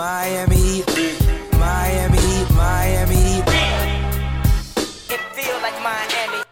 [0.00, 1.20] Miami Heat,
[1.58, 3.44] Miami Heat, Miami Heat.
[5.10, 6.42] It feel like Miami.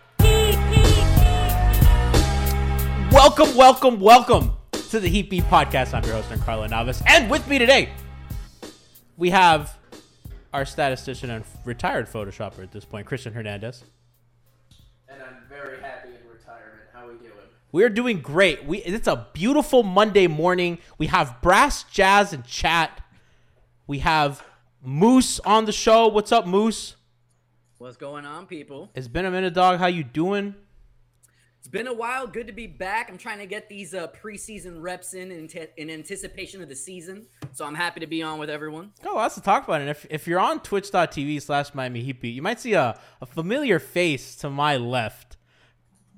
[3.11, 4.53] Welcome, welcome, welcome
[4.91, 5.95] to the Heat Beat Podcast.
[5.95, 7.03] I'm your host, Carlo Navas.
[7.07, 7.89] And with me today,
[9.17, 9.79] we have
[10.53, 13.83] our statistician and retired Photoshopper at this point, Christian Hernandez.
[15.09, 16.83] and I'm very happy in retirement.
[16.93, 17.33] How we doing?
[17.73, 18.67] We're doing great.
[18.67, 20.81] We it's a beautiful Monday morning.
[20.99, 23.01] We have brass jazz and chat.
[23.89, 24.44] We have
[24.83, 26.08] Moose on the show.
[26.08, 26.97] What's up, Moose?
[27.78, 28.91] What's going on, people?
[28.94, 29.78] It's been a minute, dog.
[29.78, 30.55] How you doing?
[31.59, 32.27] It's been a while.
[32.27, 33.09] Good to be back.
[33.09, 36.77] I'm trying to get these uh, preseason reps in in, te- in anticipation of the
[36.77, 37.28] season.
[37.53, 38.93] So I'm happy to be on with everyone.
[39.03, 39.81] Got lots to talk about.
[39.81, 43.27] And if, if you're on twitch.tv slash Miami Heat Beat, you might see a, a
[43.27, 45.38] familiar face to my left.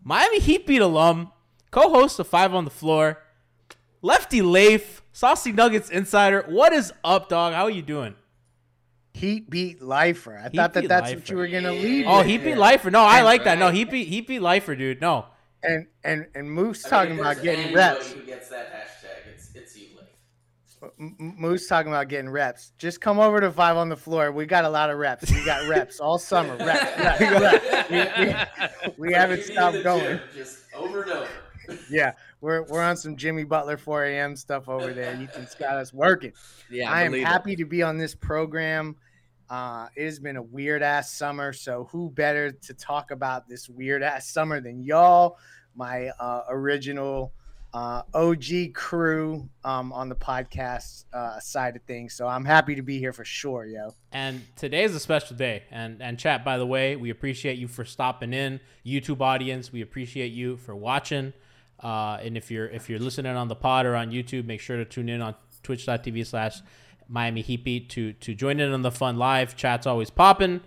[0.03, 1.31] Miami Heat Beat alum,
[1.71, 3.23] co host of Five on the Floor,
[4.03, 6.45] Lefty Leif, Saucy Nuggets Insider.
[6.49, 7.53] What is up, dog?
[7.55, 8.15] How are you doing?
[9.13, 10.39] Heat beat lifer.
[10.39, 11.19] I Heat thought that that's lifer.
[11.19, 12.07] what you were gonna leave.
[12.07, 12.57] Oh, with Heat Beat there.
[12.59, 12.91] Lifer.
[12.93, 13.59] No, I like that.
[13.59, 15.01] No, Heat Beat, Heat Beat Lifer, dude.
[15.01, 15.27] No.
[15.63, 18.13] And and and Moose I mean, talking about getting reps.
[18.13, 19.35] Who gets that hashtag?
[19.35, 20.93] It's it's you, Lake.
[21.01, 22.73] M- M- Moose talking about getting reps.
[22.79, 24.31] Just come over to five on the floor.
[24.31, 25.31] We got a lot of reps.
[25.31, 26.57] We got reps all summer.
[26.57, 27.91] Reps, reps, reps.
[27.91, 30.05] We, we, we haven't Take me to stopped going.
[30.05, 31.29] gym Just over and over.
[31.91, 34.37] Yeah, we're we're on some Jimmy Butler 4 a.m.
[34.37, 35.13] stuff over there.
[35.13, 36.33] Ethan's got us working.
[36.71, 37.29] Yeah, I am believe it.
[37.29, 38.97] happy to be on this program.
[39.49, 43.69] Uh, it has been a weird ass summer, so who better to talk about this
[43.69, 45.39] weird ass summer than y'all,
[45.75, 47.33] my uh, original
[47.73, 52.15] uh, OG crew um, on the podcast uh, side of things.
[52.15, 53.95] So I'm happy to be here for sure, yo.
[54.13, 55.65] And today is a special day.
[55.71, 58.61] And and chat, by the way, we appreciate you for stopping in.
[58.85, 61.33] YouTube audience, we appreciate you for watching.
[61.83, 64.77] Uh, and if you're if you're listening on the pod or on YouTube, make sure
[64.77, 66.61] to tune in on twitch.tv slash
[67.09, 69.57] Miami Heat Beat to to join in on the fun live.
[69.57, 70.61] Chat's always popping.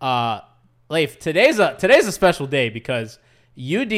[0.00, 0.40] Uh
[0.88, 3.18] Leif, today's a today's a special day because
[3.58, 3.92] UD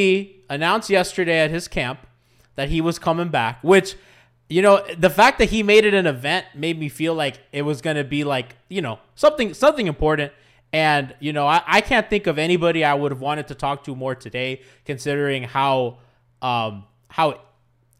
[0.49, 2.07] announced yesterday at his camp
[2.55, 3.97] that he was coming back, which
[4.49, 7.63] you know, the fact that he made it an event made me feel like it
[7.63, 10.33] was gonna be like, you know, something something important.
[10.73, 13.85] And, you know, I, I can't think of anybody I would have wanted to talk
[13.85, 15.99] to more today, considering how
[16.43, 17.41] um how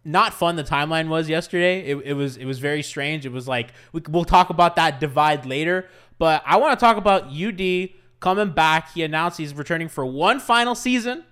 [0.05, 1.81] not fun the timeline was yesterday.
[1.81, 3.27] It, it was it was very strange.
[3.27, 5.89] It was like we, we'll talk about that divide later,
[6.19, 7.91] but I want to talk about UD
[8.21, 8.93] coming back.
[8.93, 11.25] He announced he's returning for one final season.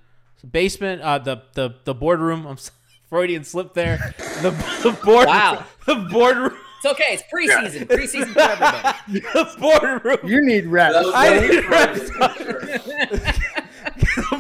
[0.49, 2.47] Basement, uh, the the the boardroom.
[2.47, 2.77] I'm sorry,
[3.09, 4.15] Freudian slip there.
[4.43, 4.50] The
[4.83, 5.27] the board.
[5.27, 5.65] Wow.
[5.87, 6.56] The boardroom.
[6.78, 7.15] It's okay.
[7.15, 7.87] It's preseason.
[7.87, 9.21] Preseason for everybody.
[9.33, 10.30] The boardroom.
[10.30, 10.95] You need reps.
[10.95, 13.42] That was I very didn't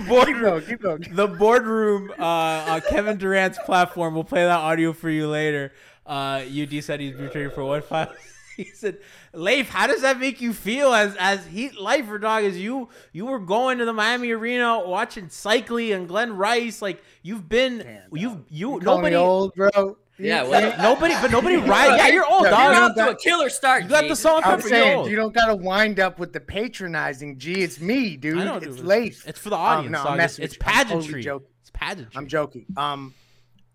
[0.06, 0.36] private, for sure.
[0.36, 0.42] The keep boardroom.
[0.42, 1.14] going, keep going.
[1.14, 2.22] the boardroom uh,
[2.68, 4.14] on Kevin Durant's platform.
[4.14, 5.72] We'll play that audio for you later.
[6.04, 8.14] Uh, UD said he's returning for one final.
[8.56, 9.00] He said,
[9.34, 12.42] "Leif, how does that make you feel as as Heat lifer dog?
[12.42, 17.04] As you you were going to the Miami Arena watching Seikaly and Glen Rice, like
[17.22, 19.98] you've been you've you, You nobody old, bro.
[20.18, 22.96] Yeah, well, nobody but nobody right yeah you're old Yeah, You're dog.
[22.96, 23.82] you off to a killer start.
[23.82, 24.16] You got the Jason.
[24.16, 24.60] song I'm cover.
[24.68, 27.38] You're saying you don't gotta wind up with the patronizing.
[27.38, 28.38] G, it's me, dude.
[28.38, 28.86] I know, it's dude.
[28.86, 29.26] Leif.
[29.28, 29.92] It's for the Um, audience.
[29.92, 30.12] no, I'm dog.
[30.14, 30.66] It's, messing it's with.
[30.68, 31.22] I'm totally pageantry.
[31.22, 31.48] joking.
[31.60, 32.12] It's pageantry.
[32.18, 32.66] I'm joking.
[32.76, 33.14] Um,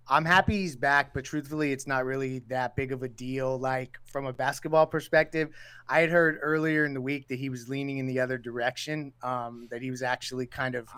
[0.07, 3.57] I'm happy he's back, but truthfully, it's not really that big of a deal.
[3.59, 5.49] Like from a basketball perspective,
[5.87, 9.13] I had heard earlier in the week that he was leaning in the other direction.
[9.21, 10.89] Um, that he was actually kind of.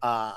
[0.00, 0.34] Uh,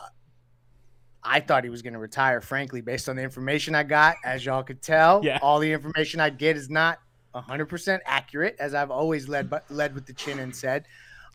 [1.24, 4.16] I thought he was going to retire, frankly, based on the information I got.
[4.24, 5.40] As y'all could tell, Yeah.
[5.42, 7.00] all the information I get is not
[7.34, 10.86] 100% accurate, as I've always led but led with the chin and said.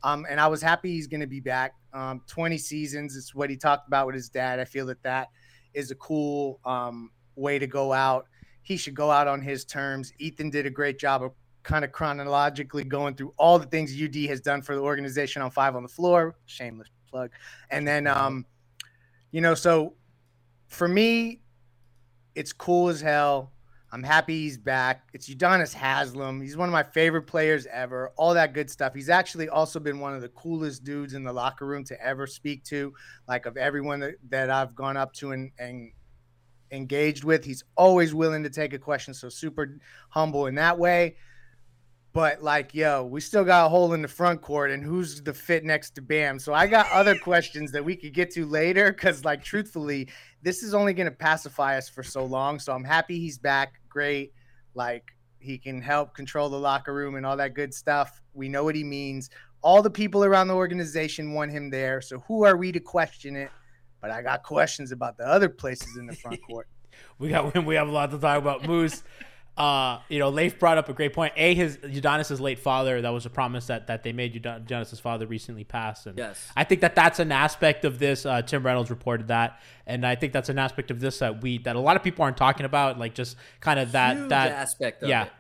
[0.02, 1.75] Um, and I was happy he's going to be back.
[1.93, 4.58] Um, 20 seasons is what he talked about with his dad.
[4.58, 5.29] I feel that that
[5.75, 8.26] is a cool um, way to go out.
[8.62, 10.12] He should go out on his terms.
[10.19, 11.32] Ethan did a great job of
[11.62, 15.50] kind of chronologically going through all the things UD has done for the organization on
[15.50, 16.37] Five on the Floor.
[16.46, 17.31] Shameless plug.
[17.70, 18.44] And then, um,
[19.32, 19.94] you know, so
[20.69, 21.40] for me,
[22.34, 23.52] it's cool as hell.
[23.94, 25.08] I'm happy he's back.
[25.12, 26.40] It's Udonis Haslam.
[26.40, 28.11] He's one of my favorite players ever.
[28.17, 28.94] All that good stuff.
[28.94, 32.26] He's actually also been one of the coolest dudes in the locker room to ever
[32.26, 32.94] speak to.
[33.29, 35.93] Like of everyone that, that I've gone up to and, and
[36.70, 39.12] engaged with, he's always willing to take a question.
[39.12, 41.17] So super humble in that way.
[42.12, 45.32] But like, yo, we still got a hole in the front court, and who's the
[45.32, 46.38] fit next to Bam?
[46.38, 50.09] So I got other questions that we could get to later, because like, truthfully,
[50.43, 52.59] this is only going to pacify us for so long.
[52.59, 53.81] So I'm happy he's back.
[53.88, 54.32] Great,
[54.75, 55.05] like
[55.38, 58.20] he can help control the locker room and all that good stuff.
[58.35, 59.31] We know what he means.
[59.62, 62.00] All the people around the organization want him there.
[62.00, 63.50] So who are we to question it?
[64.00, 66.69] But I got questions about the other places in the front court.
[67.19, 68.67] We got we have a lot to talk about.
[68.67, 69.03] Moose,
[69.56, 71.34] uh, you know, Leif brought up a great point.
[71.37, 73.02] A, his Udonis's late father.
[73.02, 74.43] That was a promise that that they made.
[74.43, 76.49] Udon- Udonis's father recently passed, and Yes.
[76.56, 78.25] I think that that's an aspect of this.
[78.25, 81.58] Uh, Tim Reynolds reported that, and I think that's an aspect of this that we
[81.58, 82.99] that a lot of people aren't talking about.
[82.99, 85.25] Like just kind of that Huge that aspect of yeah.
[85.25, 85.32] it.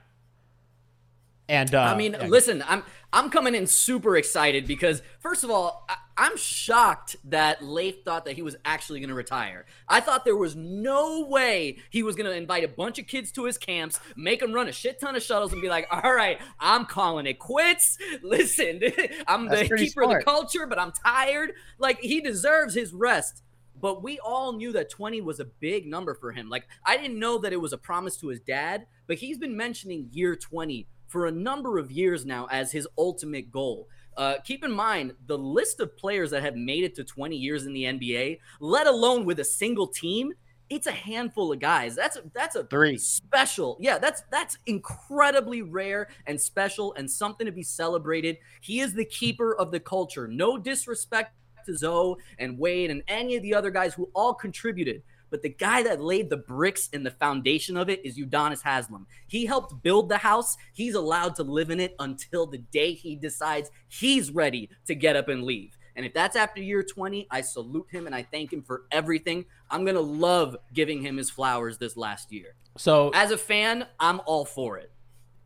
[1.48, 2.26] And uh, I mean, yeah.
[2.26, 2.82] listen, I'm
[3.12, 8.24] I'm coming in super excited because first of all, I, I'm shocked that Leif thought
[8.24, 9.66] that he was actually going to retire.
[9.88, 13.30] I thought there was no way he was going to invite a bunch of kids
[13.32, 16.14] to his camps, make them run a shit ton of shuttles, and be like, "All
[16.14, 17.98] right, I'm calling it quits.
[18.22, 18.80] Listen,
[19.26, 21.52] I'm That's the keeper of the culture, but I'm tired.
[21.78, 23.42] Like he deserves his rest."
[23.80, 26.48] But we all knew that 20 was a big number for him.
[26.48, 29.56] Like, I didn't know that it was a promise to his dad, but he's been
[29.56, 33.86] mentioning year 20 for a number of years now as his ultimate goal.
[34.16, 37.66] Uh, keep in mind the list of players that have made it to 20 years
[37.66, 40.32] in the NBA, let alone with a single team.
[40.70, 41.94] It's a handful of guys.
[41.94, 42.96] That's a, that's a Three.
[42.96, 43.76] special.
[43.78, 48.38] Yeah, that's that's incredibly rare and special and something to be celebrated.
[48.62, 50.26] He is the keeper of the culture.
[50.26, 51.34] No disrespect
[51.66, 55.02] to Zo and Wade and any of the other guys who all contributed.
[55.32, 59.06] But the guy that laid the bricks in the foundation of it is Udonis Haslam.
[59.26, 60.58] He helped build the house.
[60.74, 65.16] He's allowed to live in it until the day he decides he's ready to get
[65.16, 65.78] up and leave.
[65.96, 69.46] And if that's after year 20, I salute him and I thank him for everything.
[69.70, 72.54] I'm going to love giving him his flowers this last year.
[72.76, 74.92] so As a fan, I'm all for it.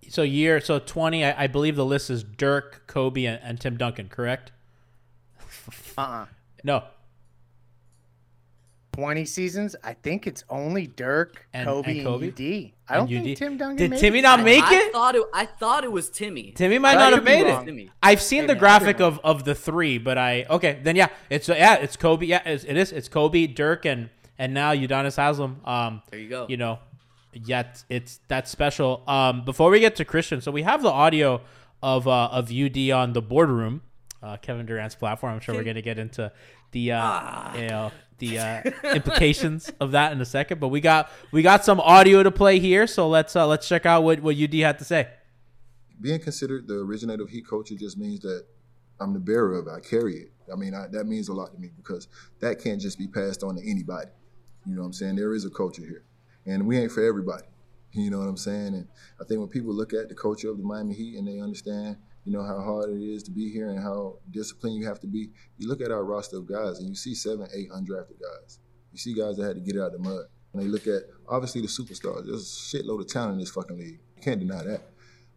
[0.09, 1.25] so year so twenty.
[1.25, 4.09] I, I believe the list is Dirk, Kobe, and, and Tim Duncan.
[4.09, 4.51] Correct?
[5.97, 6.27] Uh-uh.
[6.65, 6.85] No.
[8.97, 9.77] 20 seasons.
[9.85, 12.73] I think it's only Dirk, And- Kobe, and and, UD.
[12.89, 13.37] I don't And think UD?
[13.37, 14.23] Tim Duncan Did made Timmy it.
[14.23, 14.93] not I- make I, it?
[14.93, 15.23] thought it.
[15.35, 16.53] I thought it was Timmy.
[16.53, 17.63] Timmy might not have made wrong.
[17.63, 17.67] it.
[17.67, 17.91] Timmy.
[18.03, 21.09] I've seen Hey, the man, graphic of, of the three, but I okay then yeah
[21.31, 24.09] it's yeah it's Kobe yeah it's, it is it's Kobe Dirk and
[24.39, 26.47] and now Udonis Haslam um There you go.
[26.49, 26.79] you know
[27.33, 31.41] yet it's that's special um before we get to Christian so we have the audio
[31.83, 33.83] of uh of UD on the boardroom
[34.23, 36.33] uh Kevin Durant's platform I'm sure we're gonna get into
[36.73, 37.57] the uh Ah.
[37.57, 38.63] you know the uh
[38.95, 42.59] implications of that in a second but we got we got some audio to play
[42.59, 45.09] here so let's uh let's check out what what UD had to say.
[46.01, 48.45] being considered the originator of heat culture just means that
[49.01, 49.71] I'm the bearer of it.
[49.71, 50.33] I carry it.
[50.53, 52.09] I mean, I, that means a lot to me because
[52.41, 54.11] that can't just be passed on to anybody.
[54.65, 55.17] You know what I'm saying?
[55.17, 56.05] There is a culture here,
[56.47, 57.45] and we ain't for everybody.
[57.93, 58.75] You know what I'm saying?
[58.75, 58.89] And
[59.21, 61.97] I think when people look at the culture of the Miami Heat and they understand,
[62.27, 65.07] you know, how hard it is to be here and how disciplined you have to
[65.07, 68.59] be, you look at our roster of guys and you see seven, eight undrafted guys.
[68.93, 70.25] You see guys that had to get out of the mud.
[70.53, 72.27] And they look at obviously the superstars.
[72.27, 74.01] There's a shitload of talent in this fucking league.
[74.17, 74.81] You can't deny that.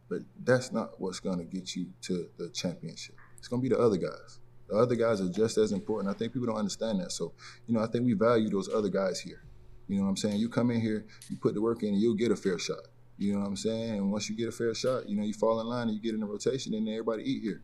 [0.10, 3.16] But that's not what's going to get you to the championship.
[3.38, 4.40] It's going to be the other guys.
[4.68, 6.14] The other guys are just as important.
[6.14, 7.12] I think people don't understand that.
[7.12, 7.34] So,
[7.68, 9.44] you know, I think we value those other guys here.
[9.88, 10.38] You know what I'm saying?
[10.38, 12.88] You come in here, you put the work in, and you'll get a fair shot.
[13.20, 13.98] You know what I'm saying?
[13.98, 16.02] And once you get a fair shot, you know, you fall in line and you
[16.02, 17.62] get in the rotation, and everybody eat here.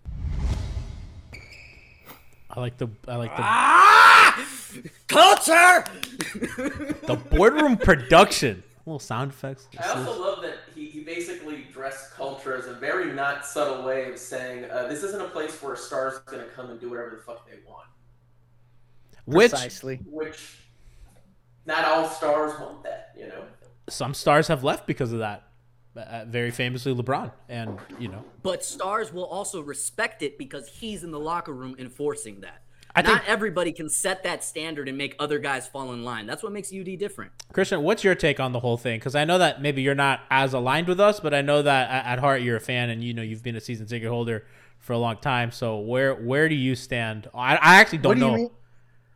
[2.50, 4.48] I like the I like the Ah!
[5.08, 5.86] Culture.
[7.06, 8.64] the boardroom production.
[8.86, 9.68] Little sound effects.
[9.80, 14.12] I also love that he, he basically dressed culture as a very not subtle way
[14.12, 16.90] of saying uh, this isn't a place where a star's going to come and do
[16.90, 17.88] whatever the fuck they want.
[19.24, 20.02] Which Precisely.
[20.06, 20.58] Which
[21.66, 23.46] not all stars want that, you know.
[23.90, 25.45] Some stars have left because of that.
[25.96, 31.04] Uh, very famously, LeBron, and you know, But stars will also respect it because he's
[31.06, 32.62] in the locker room enforcing that.
[32.94, 36.26] I Not think- everybody can set that standard and make other guys fall in line.
[36.26, 37.32] That's what makes UD different.
[37.54, 39.00] Christian, what's your take on the whole thing?
[39.00, 41.90] Because I know that maybe you're not as aligned with us, but I know that
[41.90, 44.46] at at heart you're a fan, and you know you've been a season ticket holder
[44.80, 45.52] for a long time.
[45.52, 47.30] So where where do you stand?
[47.34, 48.32] I, I actually don't What do know.
[48.32, 48.50] you mean?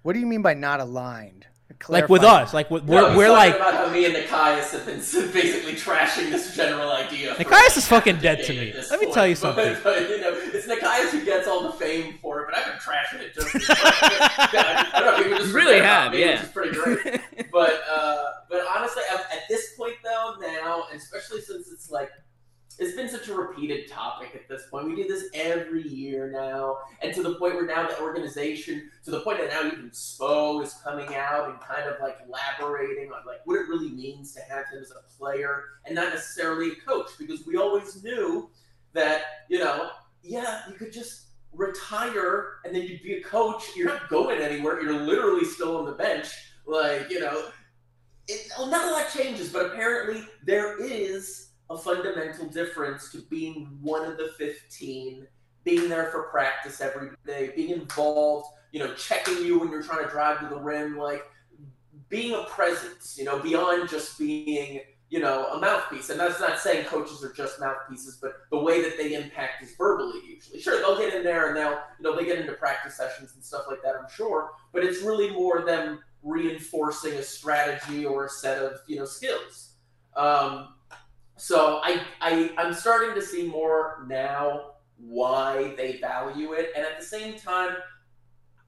[0.03, 1.45] What do you mean by not aligned?
[1.87, 4.85] Like with us, like we're he's we're talking like about how me and Nikias have
[4.85, 4.97] been
[5.33, 7.35] basically trashing this general idea.
[7.35, 8.69] Nikias is fucking dead to me.
[8.69, 9.13] at this Let me point.
[9.15, 9.77] tell you something.
[9.83, 12.79] But, you know, it's Nikias who gets all the fame for it, but I've been
[12.79, 13.55] trashing it just.
[13.55, 13.63] as.
[13.69, 16.31] I don't know people just really have, me, yeah.
[16.33, 17.21] Which is pretty great.
[17.51, 22.09] but uh, but honestly, at, at this point though, now, especially since it's like
[22.79, 24.85] it's been such a repeated topic at this point.
[24.87, 29.11] We do this every year now, and to the point where now the organization, to
[29.11, 33.25] the point that now even Spo is coming out and kind of like elaborating on
[33.25, 36.75] like what it really means to have him as a player and not necessarily a
[36.75, 38.49] coach, because we always knew
[38.93, 39.89] that you know,
[40.23, 43.75] yeah, you could just retire and then you'd be a coach.
[43.75, 44.81] You're not going anywhere.
[44.81, 46.29] You're literally still on the bench.
[46.65, 47.49] Like you know,
[48.29, 54.03] it, not a lot changes, but apparently there is a fundamental difference to being one
[54.03, 55.27] of the 15,
[55.63, 60.03] being there for practice every day, being involved, you know, checking you when you're trying
[60.03, 61.23] to drive to the rim, like
[62.09, 66.09] being a presence, you know, beyond just being, you know, a mouthpiece.
[66.09, 69.75] And that's not saying coaches are just mouthpieces, but the way that they impact is
[69.77, 70.59] verbally usually.
[70.59, 73.43] Sure, they'll get in there and they'll, you know, they get into practice sessions and
[73.43, 78.29] stuff like that, I'm sure, but it's really more them reinforcing a strategy or a
[78.29, 79.73] set of, you know, skills.
[80.15, 80.69] Um,
[81.39, 86.99] so I, I I'm starting to see more now why they value it, and at
[86.99, 87.77] the same time,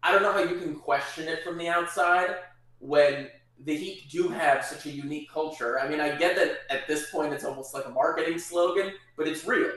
[0.02, 2.38] I don't know how you can question it from the outside
[2.80, 3.28] when
[3.66, 5.80] the Heat do have such a unique culture.
[5.80, 9.28] I mean, I get that at this point it's almost like a marketing slogan, but
[9.28, 9.72] it's real,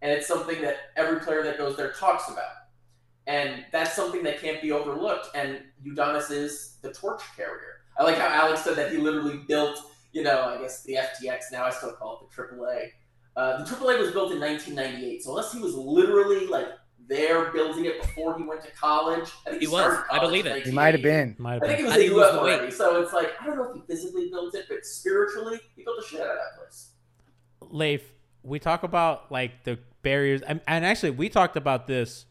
[0.00, 2.52] and it's something that every player that goes there talks about,
[3.26, 5.28] and that's something that can't be overlooked.
[5.34, 7.82] And Udonis is the torch carrier.
[7.98, 9.78] I like how Alex said that he literally built
[10.12, 12.88] you know, I guess the FTX now I still call it the AAA.
[13.36, 16.66] Uh, the AAA was built in 1998, so unless he was literally like
[17.08, 19.82] there building it before he went to college, I think He he, was.
[19.82, 20.66] started I believe it.
[20.66, 21.34] He might have been.
[21.38, 22.00] might have I think been.
[22.02, 22.52] he was I a he UF the weight.
[22.54, 25.82] already, so it's like I don't know if he physically built it, but spiritually he
[25.84, 26.90] built the shit out of that place.
[27.70, 28.02] Leif,
[28.42, 32.26] we talk about like the barriers, and, and actually we talked about this,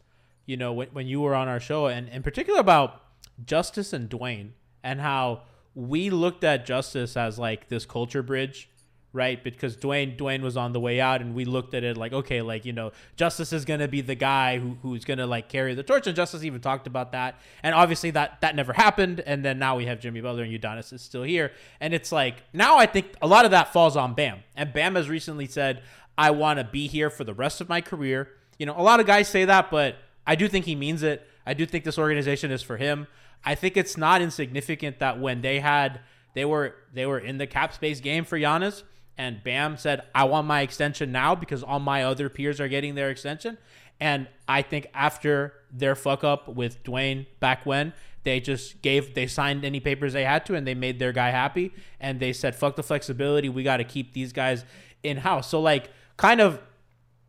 [0.46, 3.02] you know, when, when you were on our show, and in particular about
[3.44, 4.50] Justise and Dwyane,
[4.82, 5.42] and how
[5.80, 8.68] we looked at Justise as like this culture bridge,
[9.14, 9.42] right?
[9.42, 12.42] Because Dwyane Dwyane was on the way out, and we looked at it like, okay,
[12.42, 15.82] like you know, Justise is gonna be the guy who, who's gonna like carry the
[15.82, 19.58] torch, and Justise even talked about that, and obviously that that never happened, and then
[19.58, 22.84] now we have Jimmy Butler and Udonis is still here, and it's like now I
[22.84, 25.82] think a lot of that falls on Bam, and Bam has recently said,
[26.18, 28.28] I want to be here for the rest of my career.
[28.58, 29.96] You know, a lot of guys say that, but
[30.26, 31.26] I do think he means it.
[31.46, 33.06] I do think this organization is for him.
[33.44, 36.00] I think it's not insignificant that when they had
[36.34, 38.82] they were they were in the cap space game for Giannis
[39.20, 42.94] and Bam said, I want my extension now because all my other peers are getting
[42.94, 43.58] their extension.
[44.00, 47.92] And I think after their fuck up with Dwyane back when,
[48.22, 51.30] they just gave they signed any papers they had to and they made their guy
[51.30, 53.50] happy and they said, fuck the flexibility.
[53.50, 54.64] We got to keep these guys
[55.02, 55.50] in house.
[55.50, 56.58] So like kind of,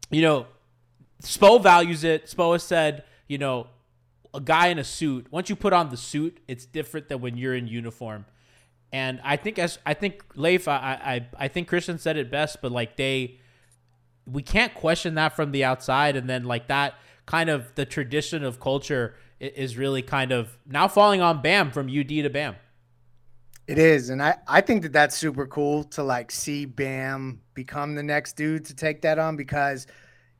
[0.09, 0.47] you know,
[1.21, 2.27] Spo values it.
[2.27, 3.67] Spo has said, you know,
[4.33, 7.37] a guy in a suit, once you put on the suit, it's different than when
[7.37, 8.25] you're in uniform.
[8.93, 10.75] And I think as I think Leif, I
[11.37, 13.39] I I think Christian said it best, but like they
[14.25, 16.95] we can't question that from the outside and then like that
[17.25, 21.87] kind of the tradition of culture is really kind of now falling on Bam from
[21.87, 22.55] UD to Bam.
[23.67, 27.95] It is, and I I think that that's super cool to like see Bam become
[27.95, 29.87] the next dude to take that on because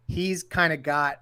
[0.08, 1.22] he's kind of got.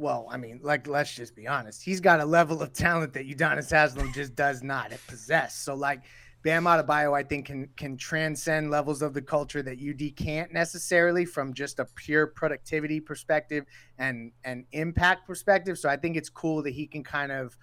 [0.00, 1.82] Well, I mean, like let's just be honest.
[1.82, 5.54] He's got a level of talent that Udonis Haslam just does not possess.
[5.54, 6.00] So like
[6.42, 11.26] Bam Adebayo, I think can can transcend levels of the culture that UD can't necessarily
[11.26, 13.66] from just a pure productivity perspective
[13.98, 15.78] and and impact perspective.
[15.78, 17.54] So I think it's cool that he can kind of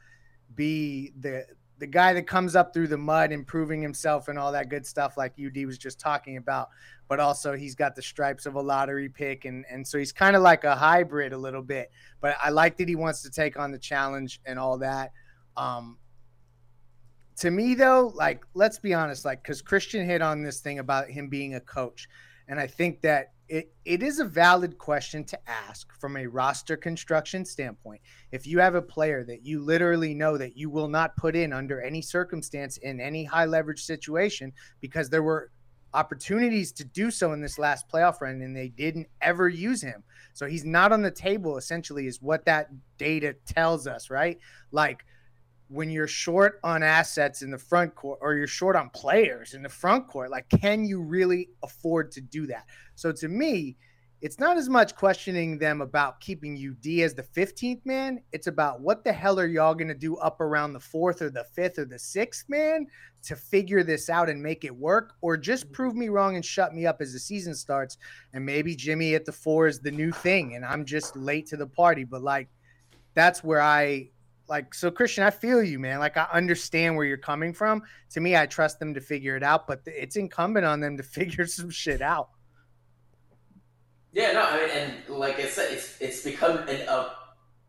[0.53, 1.43] be the
[1.79, 5.17] the guy that comes up through the mud, improving himself and all that good stuff,
[5.17, 6.69] like UD was just talking about.
[7.07, 10.35] But also, he's got the stripes of a lottery pick, and and so he's kind
[10.35, 11.91] of like a hybrid a little bit.
[12.19, 15.11] But I like that he wants to take on the challenge and all that.
[15.55, 15.97] Um,
[17.37, 21.09] to me, though, like let's be honest, like because Christian hit on this thing about
[21.09, 22.09] him being a coach,
[22.47, 26.75] and I think that it, it is a valid question to ask from a roster
[26.75, 28.01] construction standpoint.
[28.31, 31.53] If you have a player that you literally know that you will not put in
[31.53, 34.51] under any circumstance in any high leverage situation
[34.81, 35.51] because there were
[35.93, 40.03] opportunities to do so in this last playoff run and they didn't ever use him.
[40.33, 44.37] So he's not on the table essentially is what that data tells us, right?
[44.71, 45.05] Like
[45.69, 49.61] when you're short on assets in the front court or you're short on players in
[49.61, 52.65] the front court, like can you really afford to do that?
[52.95, 53.77] So to me,
[54.19, 58.19] it's not as much questioning them about keeping UD as the 15th man.
[58.31, 61.29] It's about what the hell are y'all going to do up around the fourth or
[61.29, 62.87] the fifth or the sixth man
[63.23, 65.73] to figure this out and make it work, or just mm-hmm.
[65.73, 67.97] prove me wrong and shut me up as the season starts.
[68.33, 71.57] And maybe Jimmy at the four is the new thing and I'm just late to
[71.57, 72.03] the party.
[72.03, 72.49] But like,
[73.13, 74.09] that's where I
[74.47, 78.19] like so christian i feel you man like i understand where you're coming from to
[78.19, 81.45] me i trust them to figure it out but it's incumbent on them to figure
[81.45, 82.29] some shit out
[84.13, 87.11] Yeah, no, I mean, and like I said, it's it's become an, a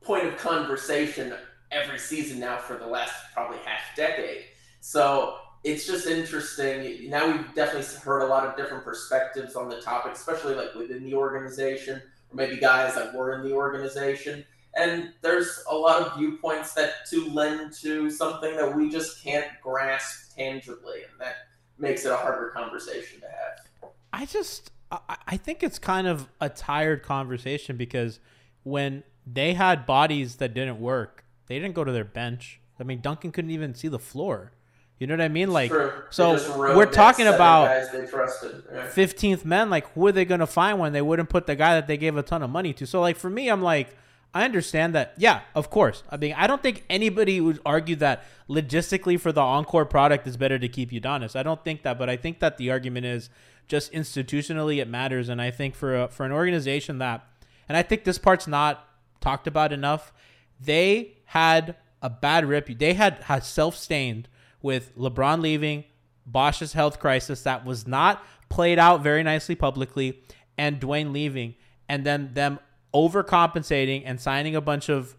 [0.01, 1.35] point of conversation
[1.71, 4.45] every season now for the last probably half decade.
[4.81, 7.11] So it's just interesting.
[7.11, 11.05] Now we've definitely heard a lot of different perspectives on the topic, especially like within
[11.05, 14.45] the organization, or maybe guys that were in the organization.
[14.79, 19.47] And there's a lot of viewpoints that to lend to something that we just can't
[19.63, 21.35] grasp tangibly, and that
[21.79, 23.91] makes it a harder conversation to have.
[24.13, 28.21] I just I, I think it's kind of a tired conversation because
[28.63, 32.61] when they had bodies that didn't work, they didn't go to their bench.
[32.81, 34.53] I mean, Duncan couldn't even see the floor.
[34.99, 35.53] You know what I mean?
[35.53, 35.93] Like, True.
[36.11, 38.65] So we're talking about guys they trusted.
[38.73, 38.89] Yeah.
[38.89, 39.71] 15th men.
[39.71, 41.97] Like, who are they going to find when they wouldn't put the guy that they
[41.97, 42.87] gave a ton of money to?
[42.87, 43.97] So, like, for me, I'm like,
[44.35, 45.15] I understand that.
[45.17, 46.03] Yeah, of course.
[46.11, 50.37] I mean, I don't think anybody would argue that logistically for the encore product is
[50.37, 51.35] better to keep Udonis.
[51.35, 53.31] I don't think that, but I think that the argument is
[53.69, 55.29] just institutionally it matters.
[55.29, 57.27] And I think for a, for an organization that,
[57.69, 58.87] and I think this part's not
[59.21, 60.13] talked about enough,
[60.61, 62.67] they had a bad rep.
[62.67, 64.29] They had, had self-stained
[64.63, 65.85] with LeBron leaving,
[66.27, 70.23] Bosh's health crisis that was not played out very nicely publicly,
[70.57, 71.55] and Dwyane leaving,
[71.89, 72.59] and then them
[72.95, 75.17] overcompensating and signing a bunch of,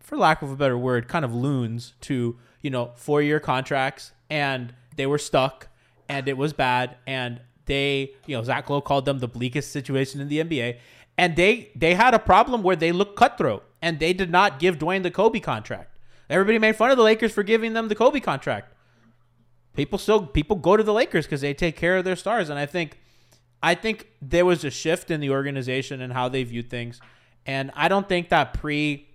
[0.00, 4.12] for lack of a better word, kind of loons to, you know, four year contracts,
[4.30, 5.68] and they were stuck,
[6.08, 10.20] and it was bad, and they, you know, Zach Lowe called them the bleakest situation
[10.20, 10.78] in the NBA,
[11.16, 14.78] and they they had a problem where they looked cutthroat, and they did not give
[14.78, 15.98] Dwyane the Kobe contract.
[16.30, 18.74] Everybody made fun of the Lakers for giving them the Kobe contract.
[19.74, 22.58] People still people go to the Lakers because they take care of their stars, and
[22.58, 22.98] I think
[23.62, 27.00] I think there was a shift in the organization and how they viewed things,
[27.46, 29.08] and I don't think that pre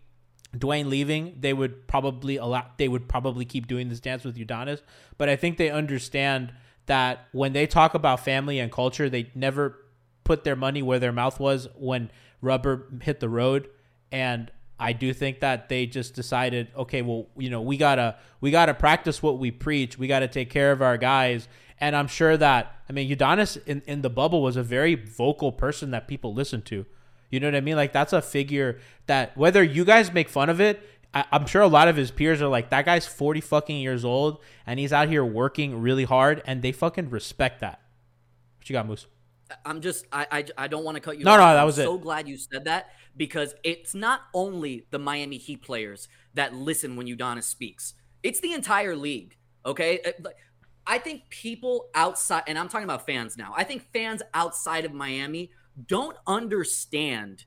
[0.55, 4.81] Dwyane leaving they would probably allow they would probably keep doing this dance with Udonis,
[5.17, 6.53] but I think they understand
[6.85, 9.79] that when they talk about family and culture, they never
[10.23, 13.69] put their money where their mouth was when rubber hit the road,
[14.11, 18.51] and I do think that they just decided, okay, well, you know, we gotta we
[18.51, 19.97] gotta practice what we preach.
[19.97, 21.47] We gotta take care of our guys.
[21.79, 25.51] And I'm sure that I mean Udonis in, in the bubble was a very vocal
[25.51, 26.85] person that people listen to.
[27.29, 27.75] You know what I mean?
[27.75, 31.61] Like that's a figure that whether you guys make fun of it, I, I'm sure
[31.61, 34.93] a lot of his peers are like, that guy's 40 fucking years old and he's
[34.93, 37.81] out here working really hard and they fucking respect that.
[38.57, 39.07] What you got, Moose?
[39.65, 41.25] I'm just I I, I don't want to cut you.
[41.25, 41.39] No, off.
[41.39, 41.83] no, that I'm was it.
[41.83, 46.95] So glad you said that because it's not only the Miami Heat players that listen
[46.95, 47.93] when Udonis speaks.
[48.23, 49.37] It's the entire league.
[49.65, 49.99] Okay,
[50.85, 53.53] I think people outside, and I'm talking about fans now.
[53.55, 55.51] I think fans outside of Miami
[55.87, 57.45] don't understand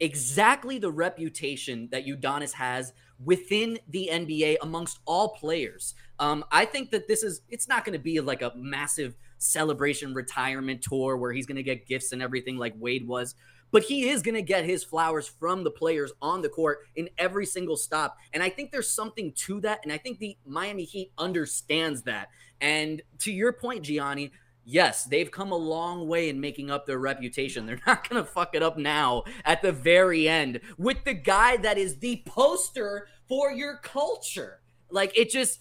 [0.00, 2.92] exactly the reputation that Udonis has
[3.24, 5.94] within the NBA amongst all players.
[6.18, 10.12] Um, I think that this is it's not going to be like a massive celebration
[10.12, 13.34] retirement tour where he's going to get gifts and everything like Wade was,
[13.72, 17.08] but he is going to get his flowers from the players on the court in
[17.18, 18.16] every single stop.
[18.32, 19.80] And I think there's something to that.
[19.82, 22.28] And I think the Miami Heat understands that.
[22.60, 24.30] And to your point, Gianni,
[24.64, 27.66] yes, they've come a long way in making up their reputation.
[27.72, 31.56] They're not going to fuck it up now at the very end with the guy
[31.58, 34.60] that is the poster for your culture.
[34.90, 35.58] Like it just,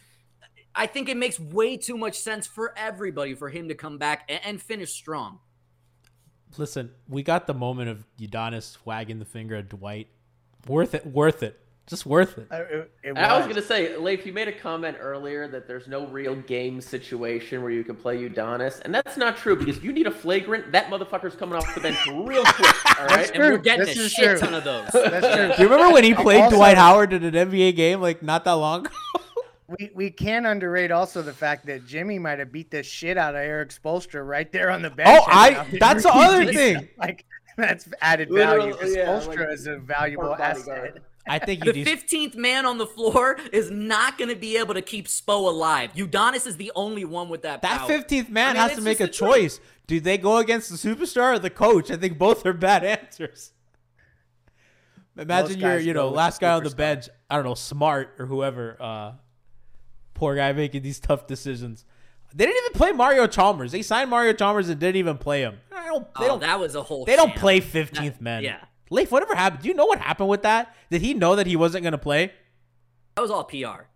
[0.75, 4.29] I think it makes way too much sense for everybody for him to come back
[4.43, 5.39] and, finish strong.
[6.57, 10.07] Listen, we got the moment of Udonis wagging the finger at Dwight.
[10.67, 12.47] Worth it, worth it, just worth it.
[12.51, 15.67] Uh, it- it And I was gonna say, Leif, you made a comment earlier that
[15.67, 19.83] there's no real game situation where you can play Udonis, and that's not true because
[19.83, 22.99] you need a flagrant, that motherfucker's coming off the bench real quick.
[22.99, 24.39] All right, And we're getting This a is shit true.
[24.39, 24.89] ton of those.
[24.91, 25.47] That's true.
[25.55, 28.43] Do you remember when he played Also- Dwight Howard in an NBA game like not
[28.43, 28.95] that long ago?
[29.79, 33.35] We, we can't underrate also the fact that Jimmy might have beat the shit out
[33.35, 35.09] of Erik Spoelstra right there on the bench.
[35.09, 36.89] Oh, I- that's the other thing.
[36.97, 37.25] Like
[37.57, 38.63] that's added value.
[38.63, 40.97] Literally, because yeah, Spoelstra like, is a valuable asset.
[41.27, 41.95] I think you The do.
[41.95, 45.93] 15th man on the floor is not going to be able to keep Spo alive.
[45.93, 48.99] Udonis is the only one with that That fifteenth man I mean, has to make
[48.99, 49.35] a just the truth.
[49.35, 49.59] choice.
[49.85, 51.91] Do they go against the superstar or the coach?
[51.91, 53.51] I think both are bad answers.
[55.17, 57.09] Imagine Most you're, you know, last guy on the bench.
[57.29, 58.77] I don't know, smart or whoever.
[58.79, 59.11] Uh,
[60.21, 61.83] poor guy making these tough decisions.
[62.35, 63.71] They didn't even play Mario Chalmers.
[63.71, 65.57] They signed Mario Chalmers and didn't even play him.
[65.71, 66.05] I don't.
[66.13, 66.39] They Oh, don't.
[66.41, 67.05] that was a whole.
[67.05, 68.43] they don't play fifteenth That- men.
[68.43, 68.59] Yeah,
[68.91, 69.63] Leif, whatever happened?
[69.63, 70.75] Do you know what happened with that?
[70.91, 72.31] Did he know that he wasn't going to play?
[73.15, 73.87] that was all PR.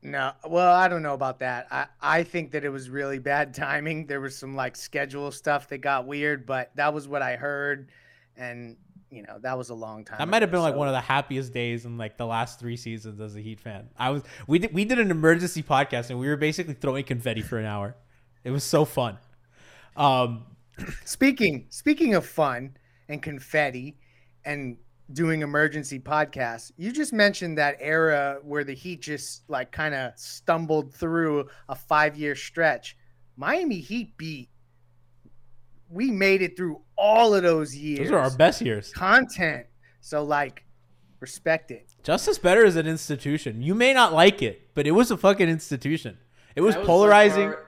[0.00, 1.66] No, well, I don't know about that.
[1.72, 4.06] I, I think that it was really bad timing.
[4.06, 7.90] There was some like schedule stuff that got weird, but that was what I heard,
[8.36, 8.76] and
[9.10, 10.18] you know that was a long time.
[10.18, 12.76] That might have been like one of the happiest days in like the last three
[12.76, 13.88] seasons as a Heat fan.
[13.96, 17.42] I was we did we did an emergency podcast and we were basically throwing confetti
[17.42, 17.96] for an hour.
[18.44, 19.18] It was so fun.
[19.96, 20.44] Um,
[21.04, 22.76] Speaking speaking of fun
[23.08, 23.96] and confetti
[24.44, 24.76] and
[25.12, 30.12] doing emergency podcasts, you just mentioned that era where the Heat just like kind of
[30.16, 32.96] stumbled through a five year stretch.
[33.36, 34.50] Miami Heat beat.
[35.88, 38.08] We made it through all of those years.
[38.08, 38.92] those are our best years.
[38.92, 39.66] content.
[40.00, 40.64] So like,
[41.20, 41.86] respect it.
[42.02, 43.62] Justice Better is an institution.
[43.62, 46.18] You may not like it, but it was a fucking institution.
[46.56, 47.50] It was That by polarizing.
[47.52, 47.64] far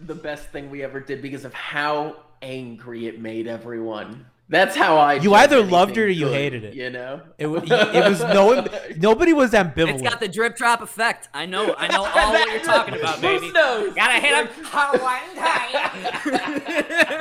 [0.00, 4.26] the best thing we ever did because of how angry it made everyone.
[4.48, 5.14] That's how I.
[5.14, 6.74] You either loved it or you good, hated it.
[6.74, 7.22] You know.
[7.38, 8.66] It, wa- it was no
[8.96, 9.94] nobody was ambivalent.
[9.94, 11.28] It's got the drip drop effect.
[11.32, 11.74] I know.
[11.78, 13.46] I know all what you're talking about, baby.
[13.46, 13.94] Who knows?
[13.94, 14.48] Gotta hit him.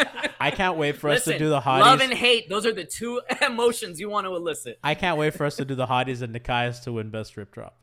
[0.42, 1.82] I can't wait for us to do the hotties.
[1.82, 2.50] love and hate.
[2.50, 4.80] Those are the two emotions you want to elicit.
[4.84, 7.52] I can't wait for us to do the hotties and Nikias to win best strip
[7.54, 7.78] drop.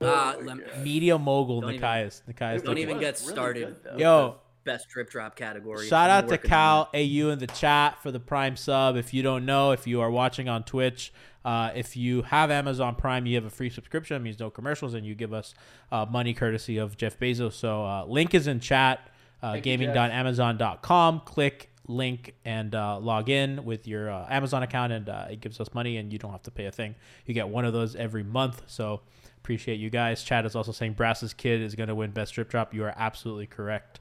[0.00, 2.22] Uh, lem- Media mogul Don't even- Nikias.
[2.30, 2.64] Nikias.
[2.64, 3.00] don't even it.
[3.00, 3.76] get really started.
[3.82, 4.00] good.
[4.00, 5.86] Yo, Best drip drop category.
[5.88, 8.96] Shout out to Cal AU in the chat for the Prime sub.
[8.96, 11.12] If you don't know, if you are watching on Twitch,
[11.44, 14.16] uh, if you have Amazon Prime, you have a free subscription.
[14.16, 15.52] It means no commercials, and you give us
[15.92, 17.52] uh, money courtesy of Jeff Bezos.
[17.52, 19.10] So uh, link is in chat.
[19.44, 21.20] Uh, Thank you, gaming.amazon.com.
[21.26, 25.60] Click link and uh, log in with your uh, Amazon account, and uh, it gives
[25.60, 26.94] us money, and you don't have to pay a thing.
[27.26, 28.62] You get one of those every month.
[28.66, 29.02] So
[29.36, 30.22] appreciate you guys.
[30.22, 32.72] Chad is also saying Brass's kid is going to win best strip drop.
[32.72, 34.00] You are absolutely correct.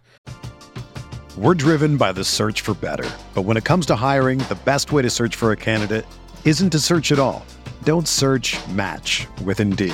[1.38, 3.10] We're driven by the search for better.
[3.34, 6.06] But when it comes to hiring, the best way to search for a candidate
[6.45, 7.45] isn't to search at all.
[7.84, 9.93] Don't search match with Indeed.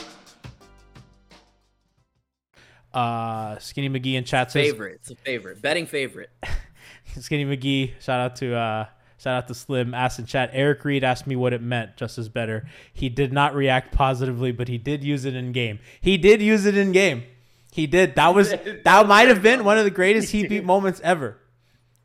[2.93, 4.95] Uh, Skinny McGee in chat says Favorite.
[5.01, 5.61] It's a favorite.
[5.61, 6.29] Betting favorite.
[7.19, 7.93] Skinny McGee.
[8.01, 8.85] Shout out to uh,
[9.17, 9.93] shout out to Slim.
[9.93, 10.49] Asked in chat.
[10.53, 11.97] Eric Reid asked me what it meant.
[11.97, 12.67] Just as better.
[12.93, 15.79] He did not react positively, but he did use it in game.
[16.01, 17.23] He did use it in game.
[17.71, 18.15] He did.
[18.15, 18.49] That was
[18.83, 21.37] that might have been one of the greatest Heat beat moments ever.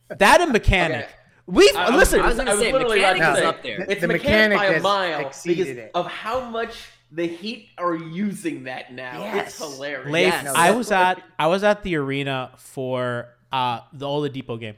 [0.09, 1.05] That and mechanic.
[1.05, 1.13] Okay.
[1.49, 2.21] We I- I listen.
[2.21, 3.87] I was gonna say, literally about to mechanic is say, up there.
[3.89, 5.91] It's The mechanic, mechanic by a mile because it.
[5.95, 6.77] of how much
[7.11, 9.21] the Heat are using that now.
[9.21, 9.49] Yes.
[9.49, 10.11] It's hilarious.
[10.13, 10.53] Leif, Yes.
[10.55, 14.77] I was at I was at the arena for uh, the Oladipo game.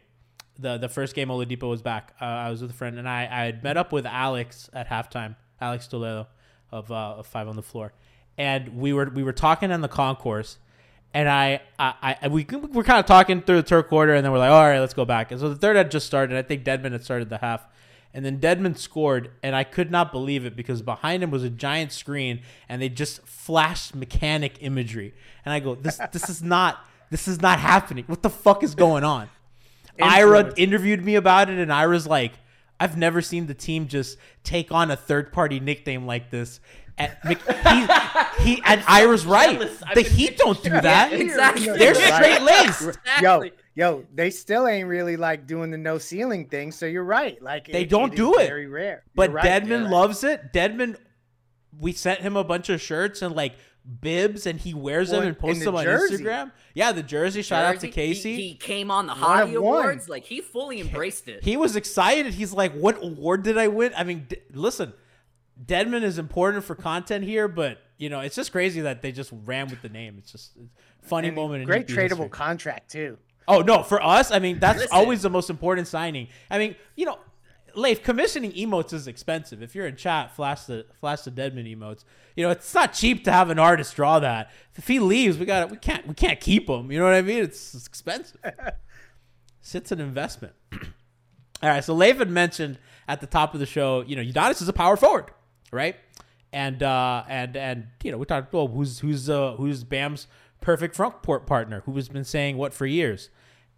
[0.59, 2.15] The the first game Oladipo was back.
[2.21, 4.89] Uh, I was with a friend and I, I had met up with Alex at
[4.89, 5.37] halftime.
[5.61, 6.29] Alex Toledo
[6.71, 7.93] of, uh, of Five on the Floor,
[8.37, 10.59] and we were we were talking in the concourse.
[11.15, 14.31] And I, I, I we we're kind of talking through the third quarter, and then
[14.31, 15.33] we're like, all right, let's go back.
[15.33, 16.37] And so the third had just started.
[16.37, 17.67] I think Dedmon had started the half,
[18.19, 21.49] and then Dedmon scored, and I could not believe it because behind him was a
[21.49, 26.85] giant screen, and they just flashed mechanic imagery, and I go, this this is not
[27.11, 28.03] this is not happening.
[28.09, 29.29] What the fuck is going on?
[30.03, 32.33] Ira interviewed me about it, and Ira's like,
[32.81, 36.59] I've never seen the team just take on a third party nickname like this.
[36.99, 37.41] And Mc-
[38.43, 39.59] he, he and Ira's right.
[39.95, 41.13] The Heat don't do that.
[41.13, 41.67] Exactly.
[41.67, 42.83] They're straight laced.
[42.83, 43.53] Yo, Exactly.
[43.75, 46.73] yo, they still ain't really like doing the no ceiling thing.
[46.73, 47.41] So you're right.
[47.43, 48.47] Like They it- don't it do it.
[48.49, 49.05] Very rare.
[49.15, 49.91] But You're right, Dedmon you're right.
[49.91, 50.53] loves it.
[50.53, 50.97] Dedmon,
[51.79, 53.53] we sent him a bunch of shirts and like
[54.01, 56.17] bibs, and he wears them and posts and them on jersey.
[56.23, 56.53] Instagram.
[56.75, 57.43] Yeah, the jersey.
[57.43, 58.35] Shout out to Casey.
[58.37, 59.55] He, he came on the One Hottie.
[59.57, 60.09] Awards.
[60.09, 61.43] Like he fully embraced it.
[61.45, 62.35] He was excited.
[62.35, 64.93] He's like, "What award did I win?" I mean, d- listen,
[65.65, 69.33] Dedmon is important for content here, but you know, it's just crazy that they just
[69.45, 70.17] ran with the name.
[70.19, 71.65] It's just it's funny moment.
[71.67, 72.29] Great tradable history.
[72.29, 73.19] contract too.
[73.47, 74.97] Oh no, for us, I mean, that's Listen.
[74.97, 76.29] always the most important signing.
[76.51, 77.19] I mean, you know,
[77.75, 79.63] Leif, commissioning emotes is expensive.
[79.63, 82.05] If you're in chat, flash the flash the Dedmon emotes.
[82.37, 84.51] You know, it's not cheap to have an artist draw that.
[84.77, 86.93] If he leaves, we got we can't we can't keep him.
[86.93, 87.43] You know what I mean?
[87.43, 88.39] It's, it's expensive.
[89.75, 90.55] it's an investment.
[91.63, 94.63] All right, so Leif had mentioned at the top of the show, you know, Udonis
[94.63, 95.31] is a power forward,
[95.73, 95.97] right?
[96.53, 100.27] And uh and and you know, we talked well, who's who's uh who's Bam's
[100.61, 103.31] perfect front court partner, who has been saying what for years.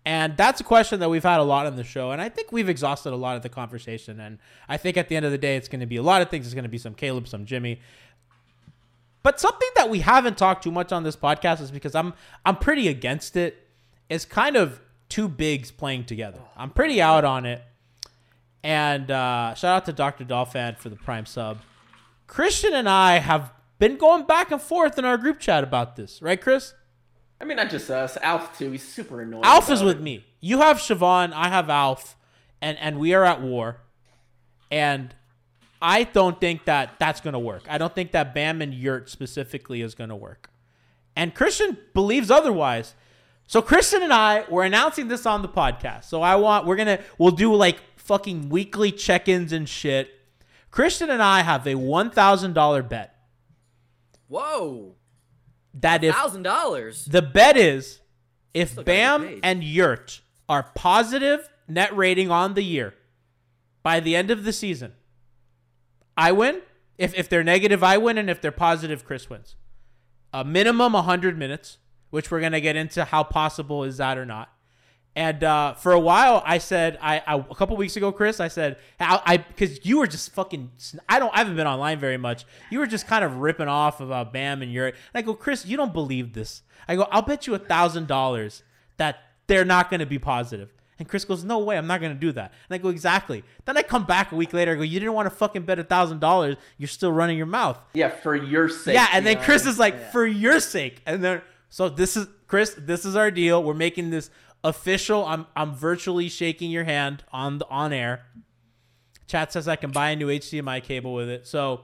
[0.06, 2.52] And that's a question that we've had a lot on the show, and I think
[2.52, 4.18] we've exhausted a lot of the conversation.
[4.18, 6.22] And I think at the end of the day, it's going to be a lot
[6.22, 6.46] of things.
[6.46, 7.80] It's going to be some Caleb, some Jimmy,
[9.22, 12.56] but something that we haven't talked too much on this podcast is because I'm I'm
[12.56, 13.54] pretty against it.
[13.54, 13.66] it.
[14.14, 16.40] Is kind of two bigs playing together.
[16.56, 17.62] I'm pretty out on it.
[18.62, 20.24] And uh, shout out to Dr.
[20.24, 21.58] Dolphin for the prime sub.
[22.30, 26.22] Christian and I have been going back and forth in our group chat about this,
[26.22, 26.74] right, Chris?
[27.40, 28.16] I mean, not just us.
[28.22, 28.70] Alf too.
[28.70, 29.42] He's super annoying.
[29.44, 30.02] Alf is with it.
[30.02, 30.24] me.
[30.38, 32.14] You have Siobhan, I have Alf,
[32.62, 33.78] and and we are at war.
[34.70, 35.12] And
[35.82, 37.64] I don't think that that's going to work.
[37.68, 40.50] I don't think that Bam and Yurt specifically is going to work.
[41.16, 42.94] And Christian believes otherwise.
[43.48, 46.04] So Christian and I we're announcing this on the podcast.
[46.04, 50.19] So I want we're gonna we'll do like fucking weekly check-ins and shit.
[50.70, 53.16] Christian and I have a one thousand dollar bet
[54.28, 54.94] Whoa,
[55.74, 57.04] that if thousand dollars.
[57.04, 58.00] the bet is
[58.54, 62.94] if Still Bam and Yurt are positive net rating on the year
[63.82, 64.92] by the end of the season,
[66.16, 66.62] I win.
[66.98, 68.18] If, if they're negative, I win.
[68.18, 69.56] And if they're positive, Chris wins.
[70.34, 71.78] A minimum 100 minutes,
[72.10, 74.52] which we're going to get into how possible is that or not.
[75.16, 78.48] And uh, for a while, I said, I, I a couple weeks ago, Chris, I
[78.48, 80.70] said, I because you were just fucking,
[81.08, 82.44] I don't, I haven't been online very much.
[82.70, 84.94] You were just kind of ripping off about Bam and Yurt.
[85.12, 86.62] And I go, Chris, you don't believe this.
[86.86, 88.62] I go, I'll bet you a thousand dollars
[88.98, 89.18] that
[89.48, 90.72] they're not going to be positive.
[91.00, 92.52] And Chris goes, No way, I'm not going to do that.
[92.68, 93.42] And I go, Exactly.
[93.64, 94.72] Then I come back a week later.
[94.72, 96.56] I go, You didn't want to fucking bet a thousand dollars.
[96.78, 97.78] You're still running your mouth.
[97.94, 98.94] Yeah, for your sake.
[98.94, 99.44] Yeah, and then Keanu.
[99.44, 101.02] Chris is like, for your sake.
[101.06, 103.62] And then so this is Chris, this is our deal.
[103.62, 104.28] We're making this
[104.64, 105.24] official.
[105.24, 108.26] I'm I'm virtually shaking your hand on the on air.
[109.26, 111.46] Chat says I can buy a new HDMI cable with it.
[111.46, 111.82] So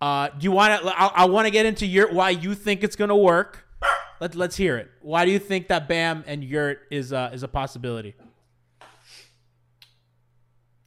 [0.00, 2.82] uh do you want to I, I want to get into your why you think
[2.84, 3.66] it's going to work.
[4.20, 4.90] Let, let's hear it.
[5.02, 8.14] Why do you think that Bam and Yurt is uh, is a possibility?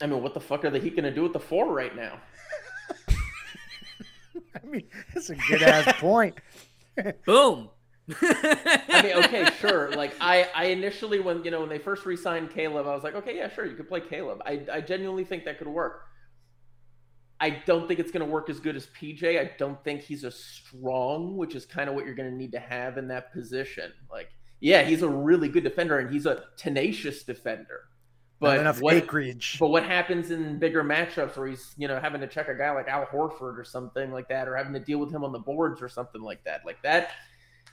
[0.02, 2.20] I mean, what the fuck are the Heat gonna do with the four right now?
[4.64, 6.36] I mean, that's a good ass point.
[7.26, 7.70] Boom.
[8.90, 9.92] I mean, okay, sure.
[9.92, 13.16] Like I, I initially when you know when they first re-signed Caleb, I was like,
[13.16, 14.42] okay, yeah, sure, you could play Caleb.
[14.46, 16.04] I, I genuinely think that could work.
[17.40, 19.40] I don't think it's going to work as good as PJ.
[19.40, 22.52] I don't think he's as strong, which is kind of what you're going to need
[22.54, 23.92] to have in that position.
[24.12, 27.82] Like, yeah, he's a really good defender and he's a tenacious defender.
[28.42, 29.60] Not But enough what, acreage.
[29.60, 32.72] but what happens in bigger matchups where he's, you know, having to check a guy
[32.72, 35.40] like Al Horford or something like that, or having to deal with him on the
[35.40, 37.12] boards or something like that, like that,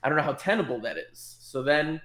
[0.04, 1.38] I don't know how tenable that is.
[1.40, 2.00] So then,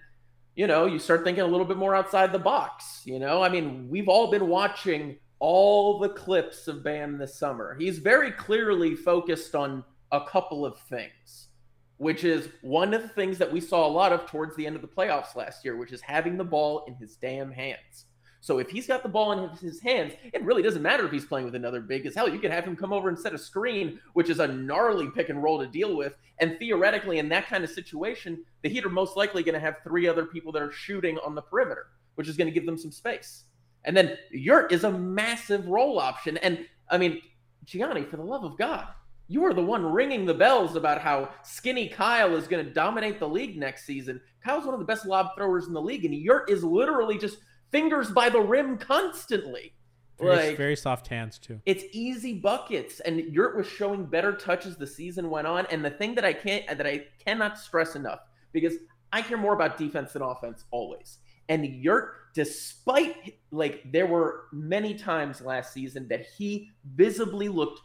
[0.56, 3.02] you know, you start thinking a little bit more outside the box.
[3.04, 7.76] You know, I mean, we've all been watching all the clips of Bam this summer.
[7.78, 9.84] He's very clearly focused on
[10.14, 11.50] a couple of things,
[11.98, 14.78] which is one of the things that we saw a lot of towards the end
[14.78, 18.06] of the playoffs last year, which is having the ball in his damn hands.
[18.42, 21.26] So if he's got the ball in his hands, it really doesn't matter if he's
[21.26, 22.30] playing with another big as hell.
[22.30, 25.30] You could have him come over and set a screen, which is a gnarly pick
[25.30, 26.16] and roll to deal with.
[26.40, 29.78] And theoretically, in that kind of situation, the Heat are most likely going to have
[29.84, 32.78] three other people that are shooting on the perimeter, which is going to give them
[32.78, 33.44] some space.
[33.84, 36.38] And then Yurt is a massive roll option.
[36.38, 37.22] And I mean,
[37.66, 38.88] Gianni, for the love of God,
[39.28, 43.20] you are the one ringing the bells about how skinny Kyle is going to dominate
[43.20, 44.20] the league next season.
[44.44, 47.38] Kyle's one of the best lob throwers in the league, and Yurt is literally just
[47.72, 49.74] fingers by the rim constantly.
[50.20, 51.62] Very, Like very soft hands too.
[51.66, 55.66] it's easy buckets, and Yurt was showing better touch as the season went on.
[55.68, 58.20] And the thing that I can't that I cannot stress enough
[58.52, 58.74] because
[59.14, 61.20] I care more about defense than offense always.
[61.48, 67.80] And Yurt, despite like there were many times last season that he visibly looked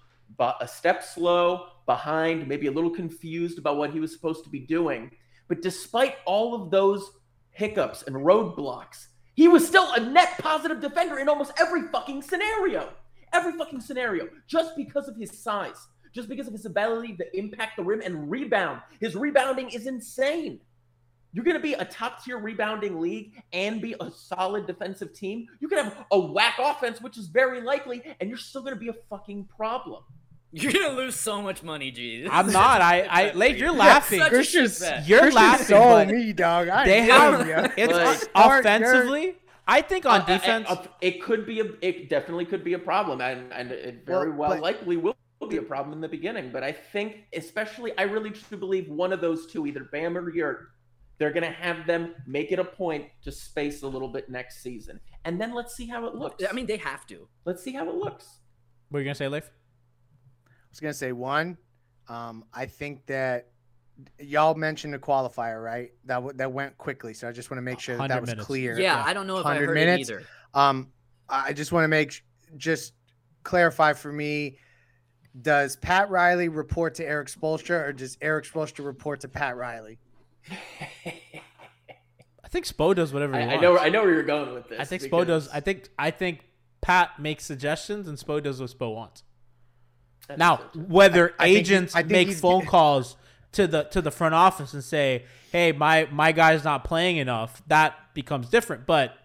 [0.61, 4.59] a step slow, behind, maybe a little confused about what he was supposed to be
[4.61, 5.11] doing.
[5.49, 7.13] But despite all of those
[7.51, 12.93] hiccups and roadblocks, he was still a net positive defender in almost every fucking scenario.
[13.33, 17.77] Every fucking scenario, just because of his size, just because of his ability to impact
[17.77, 18.81] the rim and rebound.
[19.01, 20.61] His rebounding is insane.
[21.33, 25.49] You're going to be a top tier rebounding league and be a solid defensive team.
[25.59, 28.79] You can have a whack offense, which is very likely, and you're still going to
[28.79, 30.05] be a fucking problem.
[30.55, 32.31] You're gonna lose so much money, Jesus.
[32.33, 32.81] I'm not.
[32.81, 33.77] such a I, shit I, bet Leif, you're you.
[33.79, 34.19] laughing.
[34.21, 35.07] Such a Christian's- shit.
[35.09, 36.69] You're Christian laughing, sold but me, dog.
[36.69, 37.69] I They ain't have kidding ya.
[37.77, 37.93] it's
[38.35, 39.37] Like- offensively.
[39.67, 40.67] I think on Uh, uh, defense.
[40.69, 44.29] uh, it could be a, it definitely could be a problem, and and it very
[44.31, 45.17] Well, well, but- likely will
[45.49, 46.51] be a problem in the beginning.
[46.53, 50.31] But I think, especially, I really truly believe one of those two, either Bam or
[50.35, 50.69] Yurt,
[51.19, 54.63] they're going to have them make it a point to space a little bit next
[54.63, 56.45] season, and then let's see how it looks.
[56.49, 57.27] I mean, they have to.
[57.45, 58.39] let's see how it looks.
[58.91, 59.51] what are you gonna say, Leif?
[60.75, 61.57] I was gonna say one.
[62.09, 63.51] Um, I think that
[64.19, 65.93] y'all mentioned the qualifier, right?
[66.07, 68.31] That w- that went quickly, so I just want to make sure that, that was
[68.31, 68.45] minutes.
[68.45, 68.77] clear.
[68.77, 70.09] Yeah, I don't know if I 100 heard minutes?
[70.09, 70.25] it either.
[70.53, 70.89] Um,
[71.29, 72.23] I just want to make sh-
[72.57, 72.95] just
[73.45, 74.59] clarify for me.
[75.41, 80.01] Does Pat Riley report to Erik Spoelstra, or does Erik Spoelstra report to Pat Riley?
[80.51, 84.69] I think Spo does whatever he I, I know I know where you're going with
[84.71, 84.81] this.
[84.81, 85.49] I think Spo does.
[85.51, 86.41] I think I think
[86.81, 89.23] Pat makes suggestions and Spo does what Spo wants.
[90.29, 90.83] That's Now, so true.
[90.83, 93.17] whether I think he's- agents I think make phone calls
[93.53, 97.63] to the to the front office and say, "Hey, my my guy's not playing enough,"
[97.69, 98.85] that becomes different.
[98.87, 99.17] But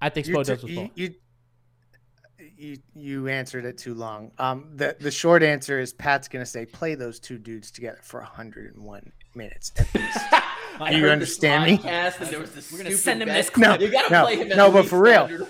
[0.00, 1.14] I think You Spo t- does what's you, you,
[2.56, 4.30] you you answered it too long.
[4.38, 8.20] Um, the the short answer is Pat's gonna say play those two dudes together for
[8.20, 10.18] 101 minutes at least.
[10.90, 11.78] You understand me?
[11.78, 13.46] podcast and there was this We're gonna send him bet.
[13.46, 15.22] this No, You gotta no, play him no, but for real.
[15.22, 15.48] 100.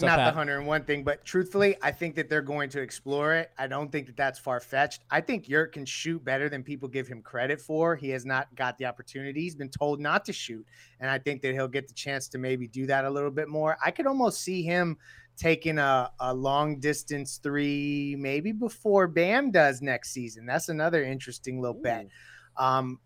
[0.00, 2.80] No, uh, up, not the 101 thing, but truthfully, I think that they're going to
[2.80, 3.50] explore it.
[3.58, 5.02] I don't think that that's far fetched.
[5.10, 7.94] I think Yurt can shoot better than people give him credit for.
[7.94, 9.42] He has not got the opportunity.
[9.42, 10.66] He's been told not to shoot.
[11.00, 13.48] And I think that he'll get the chance to maybe do that a little bit
[13.48, 13.76] more.
[13.84, 14.96] I could almost see him
[15.36, 20.46] taking a, a long distance three, maybe before Bam does next season.
[20.46, 22.08] That's another interesting little bet.
[22.56, 23.00] Um,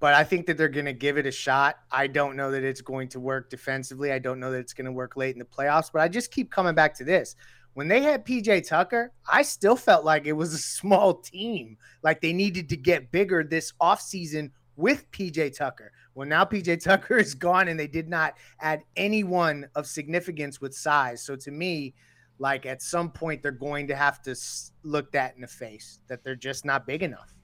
[0.00, 1.76] but I think that they're going to give it a shot.
[1.90, 4.12] I don't know that it's going to work defensively.
[4.12, 6.30] I don't know that it's going to work late in the playoffs, but I just
[6.30, 7.34] keep coming back to this.
[7.74, 11.76] When they had PJ Tucker, I still felt like it was a small team.
[12.02, 15.92] Like they needed to get bigger this offseason with PJ Tucker.
[16.14, 20.74] Well, now PJ Tucker is gone and they did not add anyone of significance with
[20.74, 21.22] size.
[21.22, 21.94] So to me,
[22.38, 24.36] like at some point, they're going to have to
[24.84, 27.34] look that in the face that they're just not big enough.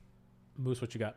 [0.57, 1.17] Moose, what you got?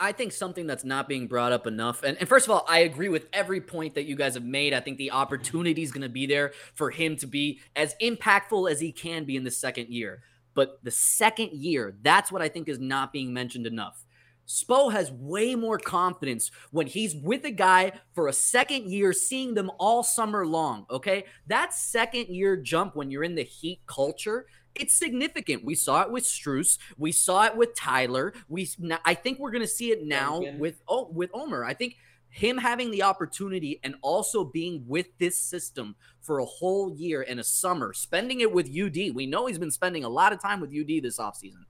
[0.00, 2.02] I think something that's not being brought up enough.
[2.04, 4.72] And, and first of all, I agree with every point that you guys have made.
[4.72, 8.70] I think the opportunity is going to be there for him to be as impactful
[8.70, 10.22] as he can be in the second year.
[10.54, 14.04] But the second year, that's what I think is not being mentioned enough.
[14.48, 19.52] Spo has way more confidence when he's with a guy for a second year, seeing
[19.52, 20.86] them all summer long.
[20.90, 21.24] Okay.
[21.48, 25.64] That second year jump when you're in the heat culture, it's significant.
[25.64, 26.78] We saw it with Strus.
[26.96, 28.32] We saw it with Tyler.
[28.48, 28.68] We,
[29.04, 30.58] I think we're going to see it now Duncan.
[30.58, 31.64] with oh, with Omer.
[31.64, 31.96] I think
[32.30, 37.40] him having the opportunity and also being with this system for a whole year and
[37.40, 39.14] a summer, spending it with UD.
[39.14, 41.64] We know he's been spending a lot of time with UD this offseason.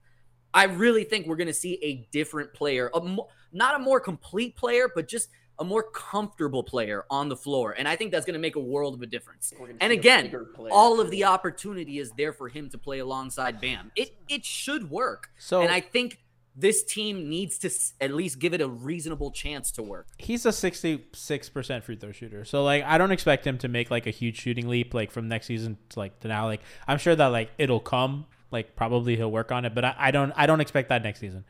[0.53, 3.99] I really think we're going to see a different player, a mo- not a more
[3.99, 7.75] complete player, but just a more comfortable player on the floor.
[7.77, 9.53] And I think that's going to make a world of a difference.
[9.81, 10.33] And again,
[10.71, 13.91] all of the opportunity is there for him to play alongside Bam.
[13.95, 15.29] It it should work.
[15.37, 16.19] So and I think
[16.55, 17.69] this team needs to
[18.01, 20.07] at least give it a reasonable chance to work.
[20.17, 22.43] he's a 66% free throw shooter.
[22.43, 25.27] So like I don't expect him to make like a huge shooting leap like from
[25.27, 26.45] next season to like to now.
[26.45, 28.25] Like I'm sure that like it'll come.
[28.51, 31.19] Like probably he'll work on it, but I, I don't I don't expect that next
[31.19, 31.45] season.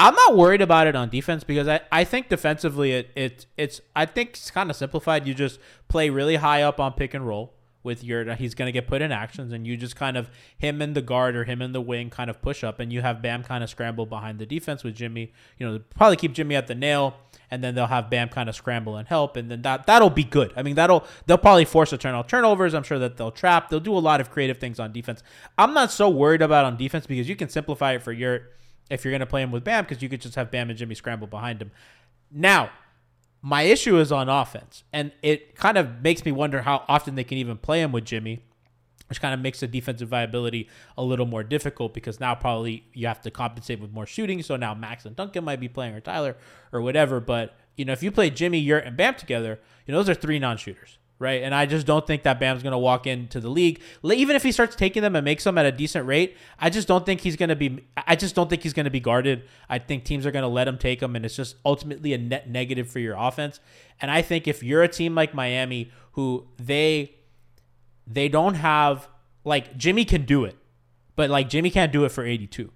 [0.00, 3.80] I'm not worried about it on defense because I, I think defensively it, it it's
[3.96, 5.26] I think it's kind of simplified.
[5.26, 5.58] You just
[5.88, 9.00] play really high up on pick and roll with your he's going to get put
[9.02, 11.80] in actions and you just kind of him in the guard or him in the
[11.80, 14.84] wing kind of push up and you have Bam kind of scramble behind the defense
[14.84, 15.32] with Jimmy.
[15.58, 17.16] You know, probably keep Jimmy at the nail
[17.50, 20.24] and then they'll have Bam kind of scramble and help and then that that'll be
[20.24, 20.52] good.
[20.56, 22.74] I mean, that'll they'll probably force a turn off turnovers.
[22.74, 23.68] I'm sure that they'll trap.
[23.68, 25.22] They'll do a lot of creative things on defense.
[25.56, 28.50] I'm not so worried about on defense because you can simplify it for your
[28.90, 30.78] if you're going to play him with Bam because you could just have Bam and
[30.78, 31.70] Jimmy scramble behind him.
[32.30, 32.70] Now,
[33.40, 37.24] my issue is on offense, and it kind of makes me wonder how often they
[37.24, 38.42] can even play him with Jimmy,
[39.08, 43.06] which kind of makes the defensive viability a little more difficult because now probably you
[43.06, 44.42] have to compensate with more shooting.
[44.42, 46.36] So now Max and Duncan might be playing or Tyler
[46.72, 49.98] or whatever, but you know, if you play Jimmy, Yurt, and Bam together, you know,
[49.98, 51.42] those are three non-shooters, right?
[51.42, 53.80] And I just don't think that Bam's going to walk into the league.
[54.04, 56.86] Even if he starts taking them and makes them at a decent rate, I just
[56.86, 57.84] don't think he's going to be.
[57.96, 59.44] I just don't think he's going to be guarded.
[59.68, 62.18] I think teams are going to let him take them, and it's just ultimately a
[62.18, 63.60] net negative for your offense.
[64.00, 67.14] And I think if you're a team like Miami, who they
[68.06, 69.08] they don't have
[69.44, 70.56] like Jimmy can do it,
[71.16, 72.70] but like Jimmy can't do it for 82,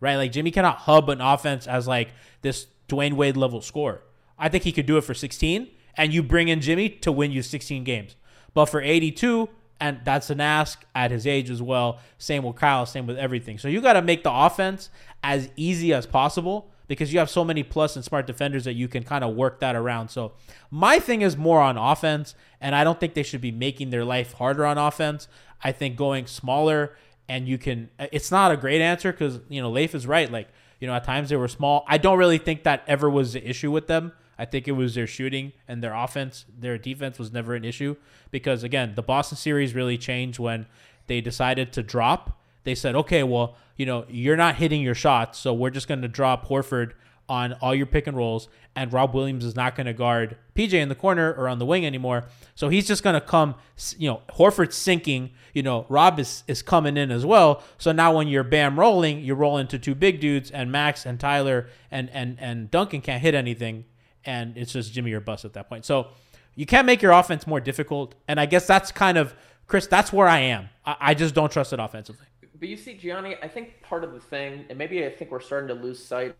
[0.00, 0.16] right?
[0.16, 2.10] Like Jimmy cannot hub an offense as like
[2.42, 4.02] this Dwyane Wade level scorer.
[4.38, 7.32] I think he could do it for 16, and you bring in Jimmy to win
[7.32, 8.16] you 16 games.
[8.54, 9.48] But for 82,
[9.80, 11.98] and that's an ask at his age as well.
[12.18, 13.58] Same with Kyle, same with everything.
[13.58, 14.90] So you got to make the offense
[15.22, 18.88] as easy as possible because you have so many plus and smart defenders that you
[18.88, 20.08] can kind of work that around.
[20.08, 20.32] So
[20.70, 24.04] my thing is more on offense, and I don't think they should be making their
[24.04, 25.28] life harder on offense.
[25.62, 26.96] I think going smaller
[27.28, 27.90] and you can.
[27.98, 30.30] It's not a great answer because you know Leif is right.
[30.30, 30.48] Like
[30.80, 31.84] you know at times they were small.
[31.88, 34.12] I don't really think that ever was the issue with them.
[34.38, 36.44] I think it was their shooting and their offense.
[36.58, 37.96] Their defense was never an issue
[38.30, 40.66] because again the Boston series really changed when
[41.06, 45.38] they decided to drop they said, okay, well, you know, you're not hitting your shots,
[45.38, 46.94] so we're just going to drop Horford
[47.28, 50.72] on all your pick and rolls, and Rob Williams is not going to guard PJ
[50.72, 52.24] in the corner or on the wing anymore.
[52.56, 53.54] So he's just going to come,
[53.96, 57.62] you know, Horford's sinking, you know, Rob is, is coming in as well.
[57.78, 61.20] So now when you're bam rolling, you roll into two big dudes, and Max and
[61.20, 63.84] Tyler and, and, and Duncan can't hit anything,
[64.26, 65.84] and it's just Jimmy or bust at that point.
[65.84, 66.08] So
[66.54, 69.34] you can't make your offense more difficult, and I guess that's kind of,
[69.66, 70.68] Chris, that's where I am.
[70.84, 72.26] I, I just don't trust it offensively.
[72.58, 75.40] But you see, Gianni, I think part of the thing, and maybe I think we're
[75.40, 76.34] starting to lose sight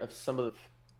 [0.00, 0.52] of some of the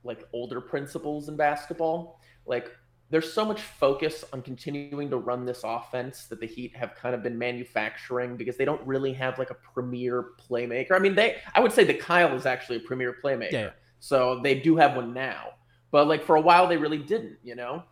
[0.02, 2.20] like older principles in basketball.
[2.46, 2.70] Like
[3.10, 7.14] there's so much focus on continuing to run this offense that the Heat have kind
[7.14, 10.92] of been manufacturing because they don't really have like a premier playmaker.
[10.92, 13.52] I mean, they I would say that Kyle is actually a premier playmaker.
[13.52, 13.70] Yeah.
[13.98, 15.50] So they do have one now.
[15.90, 17.82] But like for a while they really didn't, you know?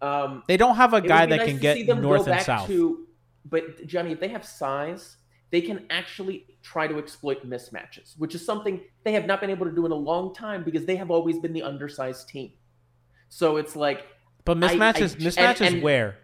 [0.00, 2.42] Um They don't have a guy that nice can get them go north and back
[2.44, 2.66] south.
[2.68, 3.06] To,
[3.44, 5.16] but Johnny, if they have size,
[5.50, 9.66] they can actually try to exploit mismatches, which is something they have not been able
[9.66, 12.52] to do in a long time because they have always been the undersized team.
[13.28, 14.06] So it's like,
[14.44, 16.16] But I- I- mismatches, and- mismatches and- where?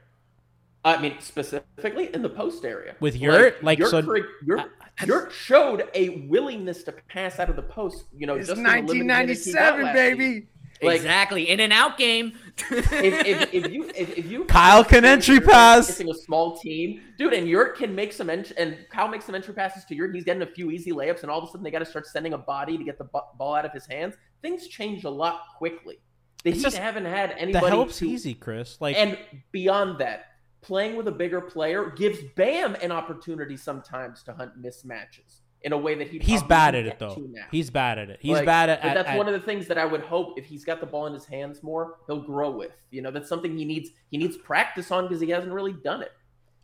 [0.84, 3.62] I mean, specifically in the post area With Yurt?
[3.62, 4.70] Like, Yurt, so- for- Yurt,
[5.04, 8.04] Yurt showed a willingness to pass out of the post.
[8.16, 10.46] You know, It's just in the limited minutes he got 1997, baby.
[10.80, 10.86] Season.
[10.88, 11.48] Like, exactly.
[11.48, 12.32] In and out game.
[12.70, 15.86] if, if, if you if, if you Kyle can entry pass.
[15.86, 19.34] facing a small team, dude, and Yurt can make some ent- and Kyle makes some
[19.34, 20.14] entry passes to Yurt.
[20.14, 22.06] He's getting a few easy layups, and all of a sudden they got to start
[22.06, 24.14] sending a body to get the bu- ball out of his hands.
[24.42, 25.98] Things change a lot quickly.
[26.44, 27.66] They just- haven't had The anybody.
[27.66, 28.80] help's to- easy, Chris.
[28.80, 29.18] Like and
[29.52, 30.26] beyond that,
[30.60, 35.76] playing with a bigger player gives Bam an opportunity sometimes to hunt mismatches in a
[35.78, 37.20] way that he he's bad at it though.
[37.50, 38.18] He's bad at it.
[38.20, 38.82] He's Like, bad at, it.
[38.82, 40.86] but that's at- one of the things that I would hope if he's got the
[40.86, 42.72] ball in his hands more, he'll grow with.
[42.90, 43.90] You know, that's something he needs.
[44.10, 46.12] He needs practice on because he hasn't really done it.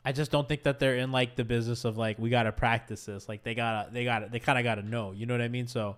[0.04, 3.04] I just don't think that they're in like the business of like we gotta practice
[3.06, 3.28] this.
[3.28, 5.12] Like they gotta, they gotta, they kind of gotta know.
[5.12, 5.66] You know what I mean?
[5.66, 5.96] So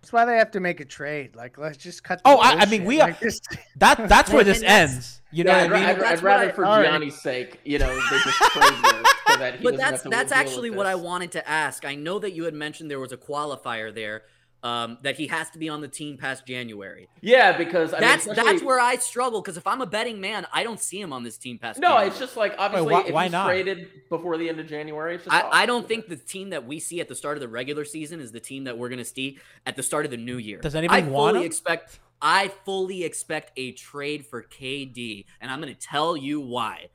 [0.00, 1.34] That's why they have to make a trade.
[1.34, 2.20] Like, let's just cut.
[2.24, 3.44] Oh, I- I mean, we are- Like, just-
[3.76, 5.20] that that's where this ends.
[5.32, 5.84] You know Yeah, what I mean?
[5.90, 6.86] I'd, I'd rather I- for all right.
[6.88, 10.08] Gianni's sake, you know, they just trade Yurt so that he but that's have to
[10.08, 11.84] that's actually what I wanted to ask.
[11.84, 14.22] I know that you had mentioned there was a qualifier there,
[14.62, 17.08] um, that he has to be on the team past January.
[17.20, 20.46] Yeah, because I that's mean, that's where I struggle because if I'm a betting man,
[20.52, 21.78] I don't see him on this team past.
[21.78, 22.08] No, January.
[22.08, 23.46] it's just like obviously why- if why he's not?
[23.46, 25.62] traded before the end of January, it's just I.
[25.62, 28.20] I don't think the team that we see at the start of the regular season
[28.20, 30.58] is the team that we're going to see at the start of the new year.
[30.58, 31.46] Does anybody I want fully him?
[31.46, 36.88] expect I fully expect a trade for KD, and I'm going to tell you why.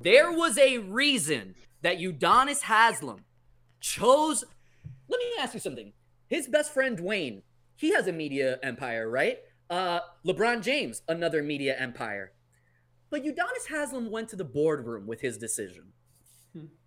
[0.00, 3.24] There was a reason that Udonis Haslam
[3.80, 4.44] chose.
[5.08, 5.92] Let me ask you something.
[6.26, 7.42] His best friend Dwyane,
[7.76, 9.38] he has a media empire, right?
[9.70, 12.32] Uh, LeBron James, another media empire.
[13.10, 15.92] But Udonis Haslam went to the boardroom with his decision.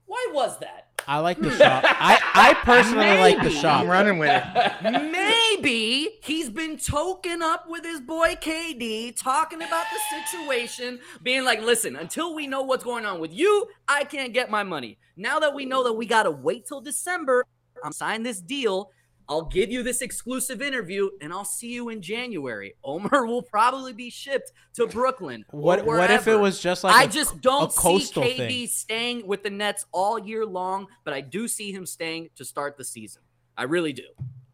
[0.05, 0.89] Why was that?
[1.08, 1.84] I like the shop.
[1.86, 3.82] I I personally like the shop.
[3.82, 5.12] I'm running with it.
[5.12, 11.62] Maybe he's been token up with his boy KD, talking about the situation, being like,
[11.62, 14.97] listen, until we know what's going on with you, I can't get my money.
[15.18, 17.45] Now that we know that we got to wait till December,
[17.84, 18.91] I'm signing this deal.
[19.32, 22.75] I'll give you this exclusive interview and I'll see you in January.
[22.84, 25.45] Omer will probably be shipped to Brooklyn.
[25.51, 27.79] What what if it was just like I a- just don't see
[28.11, 28.67] KD thing?
[28.67, 32.75] staying with the Nets all year long, but I do see him staying to start
[32.77, 33.21] the season.
[33.57, 34.03] I really do.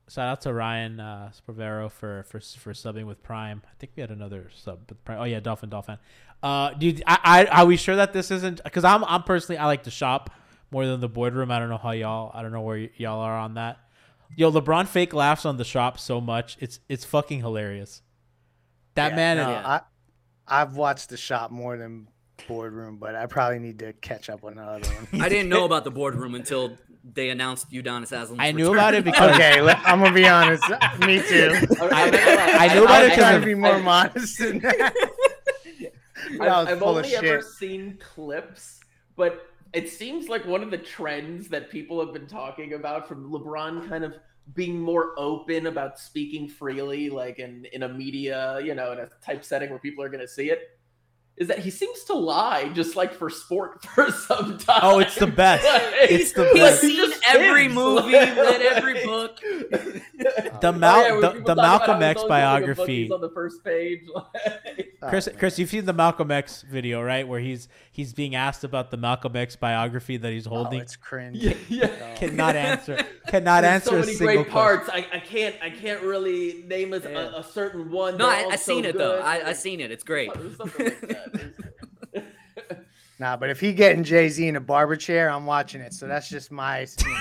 [0.10, 3.64] Shout out to Ryan uh, Spravero for, for for subbing with Prime.
[3.66, 5.20] I think we had another sub with Prime.
[5.22, 5.98] Oh yeah, Dolphin Dolphin.
[6.44, 8.64] Uh, dude, I, I are we sure that this isn't?
[8.64, 10.30] Because I'm I'm personally I like to shop
[10.70, 11.50] more than the boardroom.
[11.50, 12.30] I don't know how y'all.
[12.34, 13.80] I don't know where y- y'all are on that.
[14.36, 16.58] Yo, LeBron fake laughs on the shop so much.
[16.60, 18.02] It's it's fucking hilarious.
[18.96, 19.38] That Yeah, man.
[19.38, 19.68] no, Yeah.
[20.48, 22.08] I, I've watched the shop more than
[22.48, 25.22] boardroom, but I probably need to catch up on the other one.
[25.22, 26.78] I didn't know about the boardroom until
[27.14, 28.76] they announced Udonis Haslam's I knew return.
[28.78, 30.64] about it because okay, I'm gonna be honest.
[31.00, 31.52] Me too.
[31.82, 34.94] I, I knew about it I'm because trying of- to be more modest than that.
[36.30, 38.82] I've, That I've full of only ever seen clips,
[39.16, 43.32] but it seems like one of the trends that people have been talking about from
[43.32, 44.16] LeBron kind of
[44.54, 49.10] being more open about speaking freely, like in, in a media, you know, in a
[49.24, 50.77] type setting where people are going to see it,
[51.38, 54.80] is that he seems to lie just like for sport for some time.
[54.84, 55.64] Oh, it's the best.
[55.68, 56.82] Like- It's the like, best.
[56.82, 59.40] he He's seen every sings, movie, like- read every book.
[59.44, 59.58] Oh,
[60.62, 63.04] the Oh, Mal- yeah, when the, the talk about how Malcolm X always book, biography.
[63.04, 64.02] he's on the first page.
[64.16, 64.28] Oh,
[65.10, 65.30] Chris.
[65.38, 67.28] Chris, you've seen the Malcolm X video, right?
[67.28, 70.82] Where he's he's being asked about the Malcolm X biography that he's Oh, holding.
[70.82, 71.38] it's cringe.
[71.38, 72.16] yeah, yeah.
[72.16, 72.98] Cannot answer.
[73.28, 74.86] Cannot There's answer so a many single great question.
[74.88, 74.90] parts.
[74.90, 78.18] I, I can't I can't really name a, a, a certain one.
[78.18, 79.20] No, They're I, all I so seen it though.
[79.20, 79.92] I, I seen it.
[79.92, 80.32] It's great.
[80.34, 80.58] There's
[81.32, 82.24] something like that.
[82.64, 82.78] There's-
[83.20, 85.92] Nah, but if he getting Jay Z in a barber chair, I'm watching it.
[85.92, 87.18] So that's just my, you know,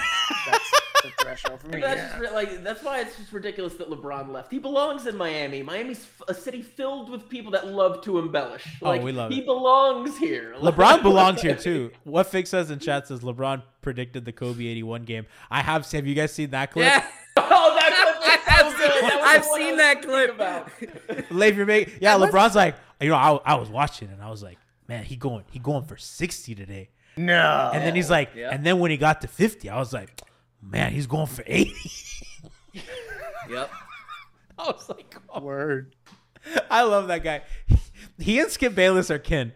[0.47, 0.71] that's
[1.03, 1.81] the threshold for me.
[1.81, 2.19] That's yeah.
[2.21, 4.53] just like that's why it's just ridiculous that LeBron left.
[4.53, 5.63] He belongs in Miami.
[5.63, 8.67] Miami's f- a city filled with people that love to embellish.
[8.83, 9.47] Oh, Like, we love he it.
[9.47, 10.55] belongs here.
[10.61, 11.91] LeBron belongs here too.
[12.05, 15.25] What Fix says in chat says LeBron predicted the Kobe 81 game.
[15.51, 15.91] I have.
[15.93, 16.85] Have you guys seen that clip?
[16.85, 17.07] Yeah,
[17.39, 20.03] oh, that clip I was have so seen, That I've the one I seen that
[20.03, 20.35] clip.
[20.35, 21.31] about.
[21.33, 21.93] Leave your mate.
[22.03, 25.17] Yeah, LeBron's like, you know, I, I was watching and I was like, man, he
[25.17, 26.91] going he going for 60 today.
[27.17, 27.71] No.
[27.73, 28.51] And then he's like, Yeah.
[28.53, 30.21] and then when he got to 50, I was like,
[30.63, 31.73] man, he's going for 80.
[33.49, 33.71] Yep.
[34.59, 35.41] I was like, oh.
[35.41, 35.95] Word.
[36.71, 37.43] I love that guy.
[38.19, 39.53] He and Skip Bayless are kin.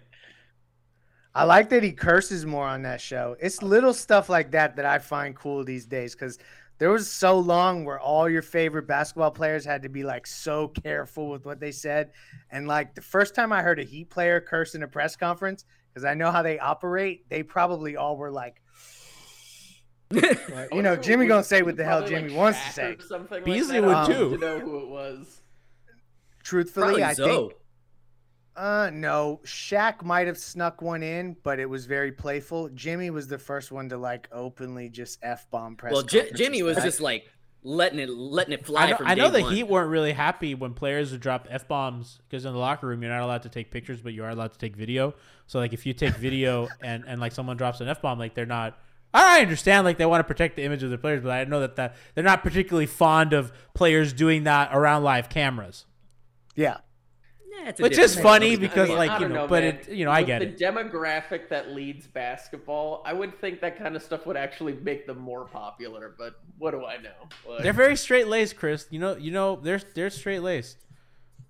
[1.34, 3.36] I like that he curses more on that show.
[3.41, 6.38] It's little stuff like that that I find cool these days because
[6.81, 10.68] there was so long where all your favorite basketball players had to be like so
[10.68, 12.11] careful with what they said.
[12.51, 15.66] And like the first time I heard a Heat player curse in a press conference,
[15.93, 18.62] because I know how they operate, they probably all were like,
[20.11, 22.97] like, you know, Jimmy gonna say what the hell Jimmy like, wants to say.
[23.07, 24.37] something Beasley like would I don't too.
[24.39, 25.43] To know who it was.
[26.43, 27.26] Truthfully, Probably I Zo.
[27.26, 27.53] think
[28.61, 32.68] Uh, no, Shaq might have snuck one in, but it was very playful.
[32.68, 35.94] Jimmy was the first one to like openly just f bomb press.
[35.94, 37.26] well, J- Jimmy was just like
[37.62, 39.54] letting it letting it fly I know, from I know the one.
[39.54, 43.00] Heat weren't really happy when players would drop f bombs because in the locker room
[43.00, 45.14] you're not allowed to take pictures, but you are allowed to take video.
[45.46, 48.34] So like if you take video and and like someone drops an f bomb, like
[48.34, 48.78] they're not.
[49.14, 51.61] I understand like they want to protect the image of their players, but I know
[51.61, 55.86] that that they're not particularly fond of players doing that around live cameras,
[56.54, 56.76] yeah.
[57.51, 59.46] Yeah, it's a which is funny Nobody's gonna- because I mean, like you know, know,
[59.48, 60.59] but it you know I With get the it.
[60.59, 65.18] demographic that leads basketball, I would think that kind of stuff would actually make them
[65.18, 66.14] more popular.
[66.16, 67.11] But what do I know?
[67.48, 68.86] Like, They're very straight laced, Chris.
[68.90, 70.78] You know, you know, they're they're straight laced.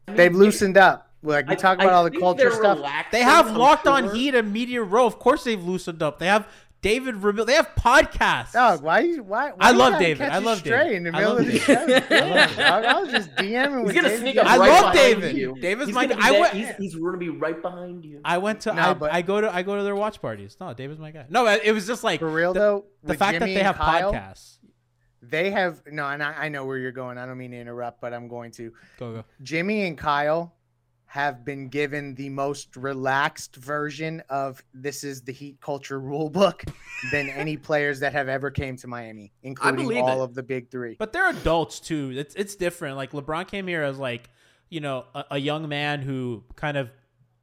[0.08, 1.08] I mean, They've loosened up.
[1.22, 2.78] Like we I- talk about I all the culture stuff.
[2.78, 4.14] relaxing, They have I'm locked on.
[4.14, 5.04] Heat and Media Row.
[5.06, 6.18] Of course, they've loosened up.
[6.18, 6.48] They have
[6.82, 7.44] David Ramil.
[7.46, 8.52] They have podcasts.
[8.52, 9.50] Dog, why you why?
[9.50, 10.28] why I you love David.
[10.30, 10.92] I love David.
[10.92, 12.04] in the I middle love of the David.
[12.08, 12.14] show.
[12.16, 14.20] I love Damn, I was just DMing He's with gonna David.
[14.20, 15.36] sneak up I right love David.
[15.36, 15.54] you.
[15.60, 16.28] David's he's my gonna guy.
[16.28, 18.20] I went- he's, he's gonna be right behind you.
[18.24, 18.72] I went to.
[18.72, 19.54] No, I, but- I go to.
[19.54, 20.56] I go to their watch parties.
[20.60, 21.26] No, David's my guy.
[21.28, 23.76] No, it was just like For real the, though, the fact Jimmy that they have
[23.76, 24.56] Kyle, podcasts.
[25.22, 27.18] They have no, and I, I know where you're going.
[27.18, 28.72] I don't mean to interrupt, but I'm going to.
[28.98, 29.24] Go go.
[29.42, 30.54] Jimmy and Kyle
[31.10, 36.62] have been given the most relaxed version of this is the Heat culture rule book
[37.10, 40.24] than any players that have ever came to Miami, including all it.
[40.24, 40.94] of the big three.
[40.96, 42.12] But they're adults too.
[42.14, 42.96] It's it's different.
[42.96, 44.30] Like LeBron came here as like
[44.68, 46.92] you know a, a young man who kind of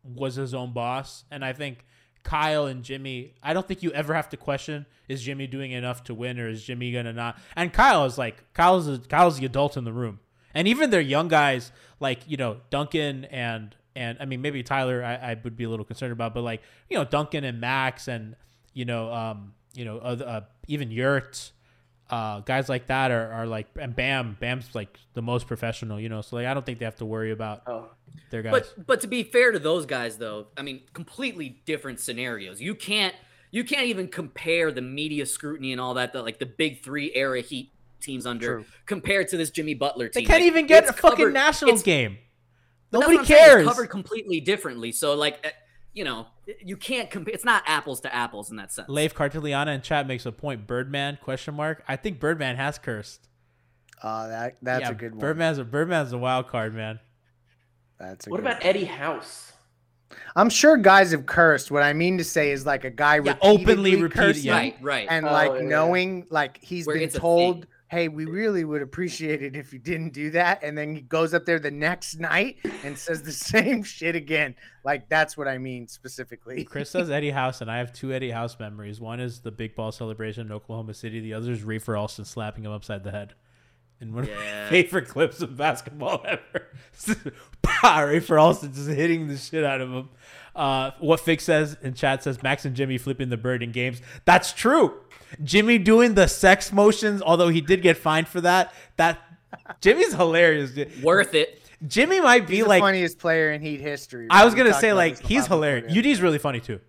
[0.01, 1.85] was his own boss, and I think
[2.23, 3.33] Kyle and Jimmy.
[3.43, 6.47] I don't think you ever have to question is Jimmy doing enough to win or
[6.47, 7.37] is Jimmy gonna not.
[7.53, 10.21] And Kyle is like Kyle's a, Kyle's the adult in the room,
[10.53, 13.75] and even their young guys like you know Duncan and.
[13.95, 16.61] And I mean, maybe Tyler, I, I would be a little concerned about, but like
[16.87, 18.35] you know, Duncan and Max, and
[18.71, 21.51] you know, um, you know, uh, uh, even Yurt,
[22.11, 26.09] uh, guys like that are, are like and Bam Bam's like the most professional, you
[26.09, 26.21] know.
[26.21, 27.89] So like I don't think they have to worry about Oh,
[28.29, 28.51] their guys.
[28.75, 32.61] But but to be fair to those guys though, I mean, completely different scenarios.
[32.61, 33.15] You can't
[33.49, 37.11] you can't even compare the media scrutiny and all that that like the big three
[37.15, 37.71] era Heat
[38.01, 38.65] teams under True.
[38.85, 40.23] compared to this Jimmy Butler team.
[40.23, 42.17] they can't Like, even get a it's fucking covered- Nationals game.
[42.91, 43.67] Nobody what I'm saying, it's cares.
[43.67, 44.91] covered completely differently.
[44.91, 45.51] So like, eh,
[45.93, 46.27] you know,
[46.63, 47.33] you can't compare.
[47.33, 48.87] It's not apples to apples in that sense.
[48.87, 50.67] Leif Cartiliana in chat makes a point.
[50.67, 51.83] Birdman question mark.
[51.87, 53.27] I think Birdman has cursed.
[54.01, 55.19] Uh, that that's yeah, a good one.
[55.19, 56.99] Birdman's a Birdman's a wild card, man.
[57.99, 58.69] That's a what good about one.
[58.69, 59.53] Eddie House?
[60.35, 61.71] I'm sure guys have cursed.
[61.71, 64.55] What I mean to say is like a guy Yeah, repeatedly openly repeated- cursing yeah.
[64.55, 65.07] Right, right.
[65.09, 65.67] and Oh, like yeah, yeah.
[65.67, 67.65] knowing like he's Where been it's a told thing.
[67.89, 70.61] Hey, we really would appreciate it if you didn't do that.
[70.61, 74.55] And then he goes up there the next night and says the same shit again.
[74.83, 76.65] Like that's what I mean specifically.
[76.65, 78.99] Chris says Eddie House, and I have two Eddie House memories.
[78.99, 81.21] One is the big ball celebration in Oklahoma City.
[81.21, 83.35] The other is Rafer Alston slapping him upside the head.
[83.99, 86.67] And one of my favorite clips of basketball ever.
[87.61, 90.09] Bah, Rafer Alston just hitting the shit out of him.
[90.55, 94.01] Uh, what Fix says in chat says Max and Jimmy flipping the bird in games.
[94.25, 95.01] That's true.
[95.43, 98.73] Jimmy doing the sex motions, although he did get fined for that.
[98.97, 99.19] That
[99.81, 100.71] Jimmy's hilarious.
[100.71, 101.03] dude.
[101.03, 101.61] Worth it.
[101.87, 104.27] Jimmy might be He's the like funniest player in Heat history.
[104.31, 105.95] I was gonna say like this he's before hilarious.
[105.95, 106.79] UD's really funny too.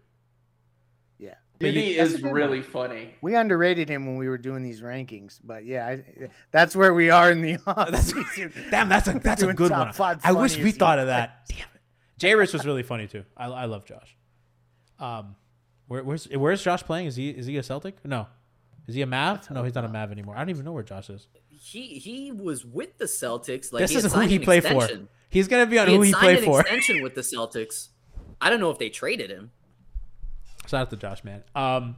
[1.19, 1.35] Yeah.
[1.59, 2.63] But you- Diddy is really one.
[2.71, 3.15] funny.
[3.21, 6.05] We underrated him when we were doing these rankings, but yeah, I,
[6.53, 8.53] that's where we are in the That's, offseason.
[8.71, 9.93] damn, that's a that's a good one.
[10.25, 11.43] I wish we thought of that.
[11.49, 11.81] Damn it.
[12.19, 13.25] Jay Rich was really funny too.
[13.37, 14.17] I, I love Josh.
[14.99, 15.37] Um,
[15.89, 17.07] where, where's where's Josh playing?
[17.07, 18.05] Is he is he a Celtic?
[18.05, 18.29] No,
[18.87, 19.51] is he a Mav?
[19.51, 20.37] No, he's not a Mav anymore.
[20.37, 21.27] I don't even know where Josh is.
[21.49, 23.73] He he was with the Celtics.
[23.73, 24.89] Like this is who he played for.
[25.31, 26.61] He's gonna be on He who he played for.
[26.61, 27.89] extension with the Celtics.
[28.41, 29.51] I don't know if they traded him.
[30.67, 31.43] Shout out to Josh, man.
[31.55, 31.97] Um,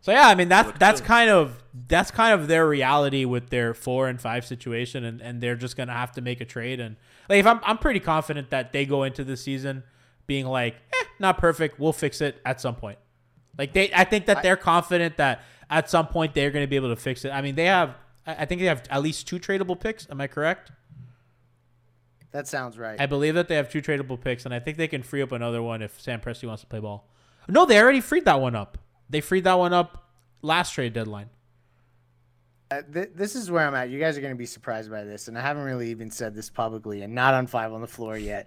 [0.00, 3.74] so yeah, I mean that's that's kind of that's kind of their reality with their
[3.74, 6.78] four and five situation, and, and they're just gonna have to make a trade.
[6.78, 6.96] And
[7.28, 9.82] like, if I'm I'm pretty confident that they go into the season
[10.26, 12.98] being like, eh, not perfect, we'll fix it at some point.
[13.58, 16.76] Like they, I think that they're confident that at some point they're going to be
[16.76, 17.30] able to fix it.
[17.30, 17.94] I mean, they have,
[18.26, 20.08] I think they have at least two tradable picks.
[20.10, 20.72] Am I correct?
[22.32, 23.00] That sounds right.
[23.00, 25.30] I believe that they have two tradable picks, and I think they can free up
[25.30, 27.08] another one if Sam Presti wants to play ball.
[27.46, 28.76] No, they already freed that one up.
[29.08, 30.10] They freed that one up
[30.42, 31.30] last trade deadline.
[32.70, 33.88] Uh, th- this is where I'm at.
[33.88, 36.34] You guys are going to be surprised by this, and I haven't really even said
[36.34, 38.46] this publicly, and not on five on the floor yet.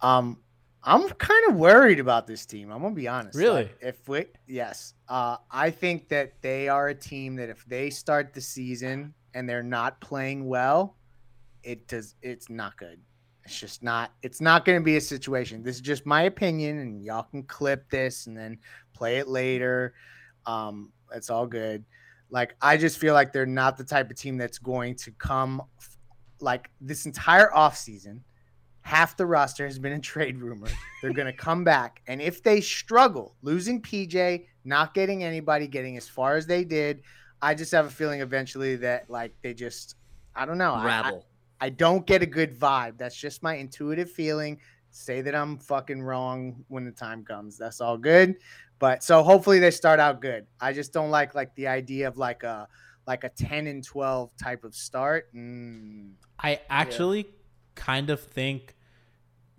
[0.00, 0.38] Um,
[0.86, 2.70] I'm kind of worried about this team.
[2.70, 3.36] I'm gonna be honest.
[3.36, 3.64] Really?
[3.64, 7.90] Like, if we, yes, uh, I think that they are a team that if they
[7.90, 10.96] start the season and they're not playing well,
[11.64, 12.14] it does.
[12.22, 13.00] It's not good.
[13.44, 14.12] It's just not.
[14.22, 15.64] It's not going to be a situation.
[15.64, 18.58] This is just my opinion, and y'all can clip this and then
[18.94, 19.94] play it later.
[20.46, 21.84] Um, it's all good.
[22.30, 25.62] Like I just feel like they're not the type of team that's going to come
[25.78, 25.98] f-
[26.40, 28.20] like this entire offseason.
[28.86, 30.70] Half the roster has been in trade rumors.
[31.02, 32.02] They're going to come back.
[32.06, 37.02] And if they struggle, losing PJ, not getting anybody, getting as far as they did,
[37.42, 39.96] I just have a feeling eventually that like they just
[40.36, 40.72] I don't know.
[40.72, 41.26] I- I, Rabble.
[41.60, 42.96] I don't get a good vibe.
[42.96, 44.60] That's just my intuitive feeling.
[44.92, 47.58] Say that I'm fucking wrong when the time comes.
[47.58, 48.36] That's all good.
[48.78, 50.46] But so hopefully they start out good.
[50.60, 52.68] I just don't like like the idea of like a
[53.08, 55.34] like a 10 and 12 type of start.
[55.34, 57.26] Mm, I actually
[57.74, 58.75] kind of think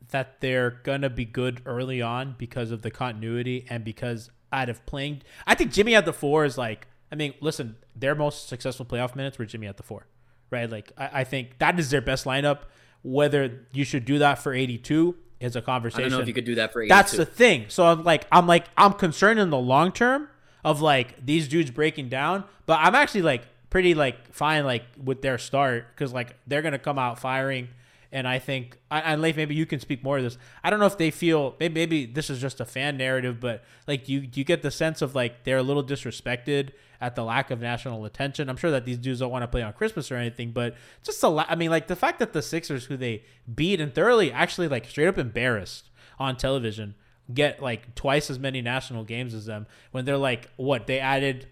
[0.10, 4.86] that they're gonna be good early on because of the continuity and because out of
[4.86, 6.88] playing, I think Jimmy at the four is like.
[7.10, 10.08] I mean, listen, their most successful playoff minutes were Jimmy at the four,
[10.52, 10.70] right?
[10.70, 12.64] Like I, I think that is their best lineup.
[13.02, 16.06] Whether you should do that for eighty two is a conversation.
[16.06, 16.90] I don't know if you could do that for 82.
[16.90, 17.66] That's the thing.
[17.70, 20.30] So I'm like, I'm like, I'm concerned in the long term
[20.64, 25.22] of like these dudes breaking down, but I'm actually like pretty like fine like with
[25.22, 27.70] their start because like they're gonna come out firing,
[28.12, 30.38] and I think and Leif, maybe you can speak more of this.
[30.64, 33.64] I don't know if they feel maybe, maybe this is just a fan narrative, but
[33.88, 37.52] like you you get the sense of like they're a little disrespected at the lack
[37.52, 38.50] of national attention.
[38.50, 41.22] I'm sure that these dudes don't want to play on Christmas or anything, but just
[41.24, 41.48] a lot.
[41.50, 44.86] I mean, like the fact that the Sixers, who they beat and thoroughly, actually like
[44.86, 45.90] straight up embarrassed
[46.20, 46.96] on television,
[47.34, 51.46] get like twice as many national games as them when they're like what they added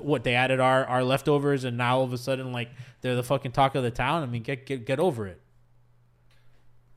[0.00, 2.70] what they added our our leftovers and now all of a sudden like
[3.02, 4.22] they're the fucking talk of the town.
[4.22, 5.40] I mean, get get get over it.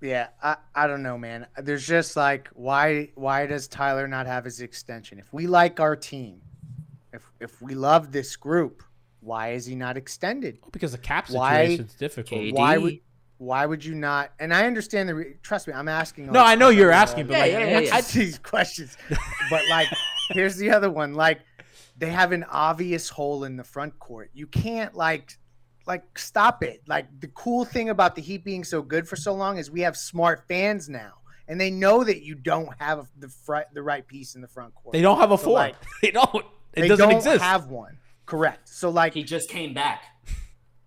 [0.01, 1.47] Yeah, I, I don't know, man.
[1.57, 5.19] There's just like why why does Tyler not have his extension?
[5.19, 6.41] If we like our team,
[7.13, 8.83] if if we love this group,
[9.21, 10.57] why is he not extended?
[10.71, 12.41] Because the cap Why- situation's difficult.
[12.41, 12.53] KD.
[12.53, 12.99] Why would
[13.37, 14.31] why would you not?
[14.39, 15.15] And I understand the.
[15.15, 16.31] Re- trust me, I'm asking.
[16.31, 17.95] No, I know you're asking, but Yeah, like yeah, yeah, yeah.
[17.95, 18.95] answer these questions.
[19.49, 19.87] But like,
[20.29, 21.15] here's the other one.
[21.15, 21.39] Like,
[21.97, 24.29] they have an obvious hole in the front court.
[24.33, 25.39] You can't like,
[25.87, 26.81] like stop it.
[26.87, 29.81] Like the cool thing about the Heat being so good for so long is we
[29.81, 31.13] have smart fans now,
[31.47, 34.73] and they know that you don't have the front, the right piece in the front
[34.75, 34.93] court.
[34.93, 35.53] they don't have a So, four.
[35.53, 36.45] like, they don't.
[36.73, 37.41] It they doesn't don't exist.
[37.43, 37.97] have one.
[38.25, 38.69] Correct.
[38.69, 40.03] So like, He just came back.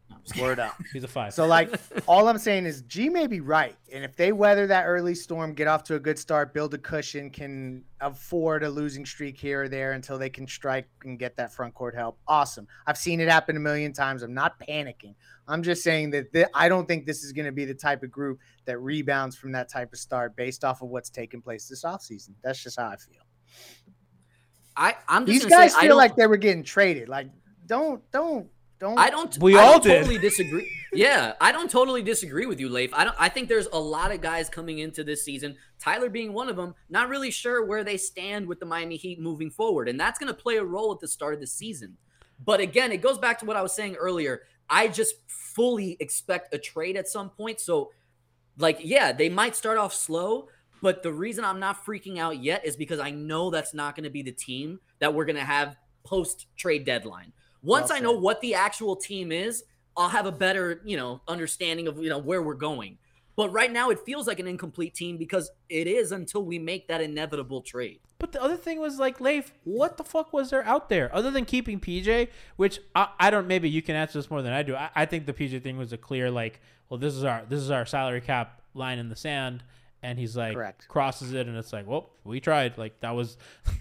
[0.08, 0.13] No, I'm just kidding.
[0.38, 0.74] Word up.
[0.92, 1.34] He's a five.
[1.34, 3.76] So like all I'm saying is G may be right.
[3.92, 6.78] And if they weather that early storm, get off to a good start, build a
[6.78, 11.36] cushion, can afford a losing streak here or there until they can strike and get
[11.36, 12.18] that front court help.
[12.28, 12.66] Awesome.
[12.86, 14.22] I've seen it happen a million times.
[14.22, 15.14] I'm not panicking.
[15.46, 18.02] I'm just saying that th- I don't think this is going to be the type
[18.02, 21.68] of group that rebounds from that type of start based off of what's taken place
[21.68, 22.30] this offseason.
[22.42, 23.20] That's just how I feel.
[24.76, 27.08] I, I'm just These guys say, feel don't- like they were getting traded.
[27.08, 27.28] Like
[27.66, 28.46] don't don't
[28.80, 29.36] Don't I don't.
[29.38, 29.98] We I all don't did.
[30.00, 30.70] totally disagree.
[30.92, 32.92] yeah, I don't totally disagree with you, Leif.
[32.92, 33.16] I don't.
[33.18, 35.56] I think there's a lot of guys coming into this season.
[35.80, 36.74] Tyler being one of them.
[36.88, 40.32] Not really sure where they stand with the Miami Heat moving forward, and that's going
[40.32, 41.96] to play a role at the start of the season.
[42.44, 44.42] But again, it goes back to what I was saying earlier.
[44.68, 47.60] I just fully expect a trade at some point.
[47.60, 47.90] So,
[48.58, 50.48] like, yeah, they might start off slow,
[50.82, 54.04] but the reason I'm not freaking out yet is because I know that's not going
[54.04, 57.32] to be the team that we're going to have post trade deadline.
[57.64, 59.64] Once Well I know what the actual team is,
[59.96, 62.98] I'll have a better, you know, understanding of, you know, where we're going.
[63.36, 66.86] But right now it feels like an incomplete team because it is until we make
[66.88, 68.00] that inevitable trade.
[68.18, 71.30] But the other thing was like, Leif, what the fuck was there out there other
[71.30, 72.28] than keeping PJ?
[72.56, 73.48] Which I, I don't.
[73.48, 74.76] Maybe you can answer this more than I do.
[74.76, 77.60] I, I think the PJ thing was a clear like, well, this is our this
[77.60, 79.64] is our salary cap line in the sand,
[80.04, 80.86] and he's like Correct.
[80.86, 82.76] crosses it, and it's like, well, we tried.
[82.78, 83.36] Like that was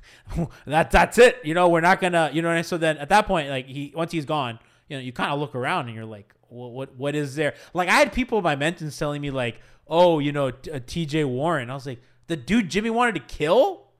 [0.65, 1.37] that that's it.
[1.43, 2.31] You know, we're not gonna.
[2.33, 2.63] You know, what I mean?
[2.63, 4.57] so then at that point, like he once he's gone,
[4.87, 7.53] you know, you kind of look around and you're like, what what what is there?
[7.73, 10.79] Like I had people in my mentions telling me like, oh, you know, t- uh,
[10.85, 11.25] T.J.
[11.25, 11.69] Warren.
[11.69, 13.91] I was like, the dude Jimmy wanted to kill.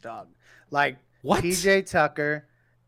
[0.00, 0.28] dog.
[0.70, 1.44] Like What?
[1.44, 2.46] tj Tucker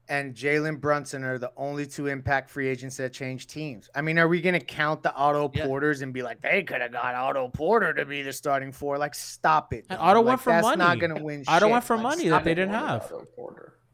[0.09, 3.88] and Jalen Brunson are the only two impact free agents that change teams.
[3.94, 5.66] I mean, are we gonna count the Otto Yeah.
[5.66, 8.98] Porters and be like, they could have got Otto Porter to be the starting four?
[8.98, 9.86] Like, stop it.
[9.90, 10.09] And dog.
[10.09, 10.76] Otto Like, went for that's money.
[10.78, 11.44] not gonna win.
[11.46, 11.72] Otto shit.
[11.72, 13.11] went for Like, money that they didn't have.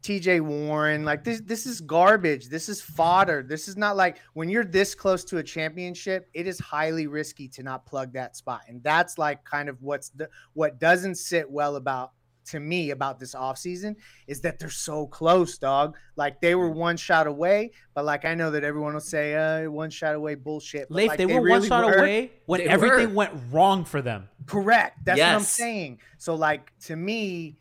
[0.03, 1.05] TJ Warren.
[1.05, 2.49] Like this this is garbage.
[2.49, 3.43] This is fodder.
[3.43, 7.49] This is not like when you're this close to a championship, it is highly risky
[7.49, 8.63] to not plug that spot.
[8.67, 12.13] And that's like kind of what's the what doesn't sit well about
[12.51, 13.97] to me about this offseason
[14.27, 15.97] is that they're so close, dog.
[16.17, 19.71] Like they were one shot away, but like I know that everyone will say uh
[19.71, 20.89] one shot away bullshit.
[20.89, 21.95] But Leif, like, they, were one shot were.
[21.95, 23.15] away when They everything were.
[23.15, 24.29] went wrong for them.
[24.47, 25.05] Correct.
[25.05, 25.99] That's what I'm saying.
[26.19, 27.57] So like to me,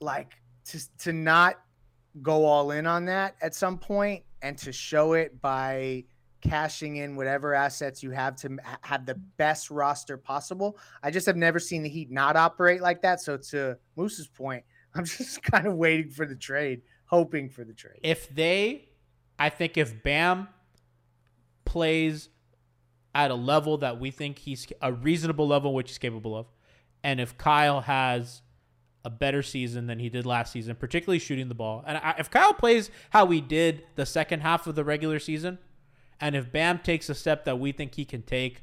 [0.00, 0.32] like
[0.66, 1.56] to to not
[2.22, 6.04] go all in on that at some point and to show it by
[6.40, 10.78] cashing in whatever assets you have to have the best roster possible.
[11.02, 13.20] I just have never seen the Heat not operate like that.
[13.20, 14.64] So to Moose's point,
[14.94, 18.00] I'm just kind of waiting for the trade, hoping for the trade.
[18.02, 18.88] If they,
[19.38, 20.48] I think if Bam
[21.64, 22.28] plays
[23.14, 26.46] at a level that we think he's a reasonable level, which he's capable of,
[27.02, 28.42] and if Kyle has
[29.04, 32.30] a better season than he did last season, particularly shooting the ball, and I, if
[32.30, 35.58] Kyle plays how he did the second half of the regular season,
[36.20, 38.62] and if Bam takes a step that we think he can take,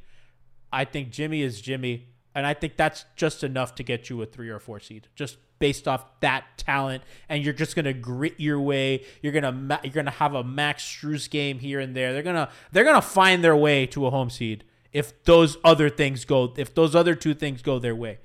[0.71, 4.25] I think Jimmy is Jimmy, and I think that's just enough to get you a
[4.25, 7.03] three or four seed, just based off that talent.
[7.29, 9.05] And you're just gonna grit your way.
[9.21, 12.13] You're gonna ma- you're gonna have a Max Strus game here and there.
[12.13, 16.25] They're gonna they're gonna find their way to a home seed if those other things
[16.25, 18.19] go if those other two things go their way.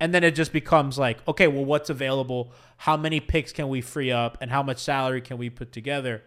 [0.00, 2.52] And then it just becomes like, okay, well, what's available?
[2.78, 4.36] How many picks can we free up?
[4.40, 6.24] And how much salary can we put together?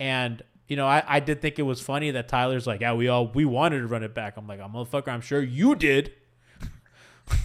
[0.00, 3.08] And you know, I, I did think it was funny that Tyler's like, yeah, we
[3.08, 4.36] all we wanted to run it back.
[4.36, 6.12] I'm like, I'm motherfucker, I'm sure you did.
[7.30, 7.38] I'm,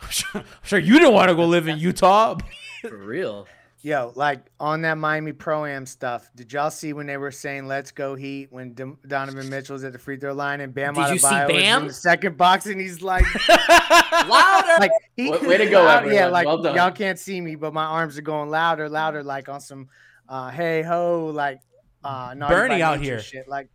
[0.10, 2.38] sure, I'm sure you didn't want to go live in Utah.
[2.82, 3.46] For real.
[3.84, 7.66] Yo, like on that Miami Pro Am stuff, did y'all see when they were saying
[7.66, 11.08] "Let's go Heat" when Don- Donovan Mitchell's at the free throw line and Bam Did
[11.10, 11.82] you see Adebayo is Bam?
[11.82, 14.74] in the second box and he's like, Louder.
[14.78, 16.32] like he Way- way to go, loud- Yeah, everyone.
[16.32, 16.76] like Well done.
[16.76, 19.88] y'all can't see me, but my arms are going louder, louder, like on some
[20.28, 21.58] uh, hey ho, like
[22.04, 23.20] uh, Bernie out here.
[23.20, 23.48] shit.
[23.48, 23.68] Like,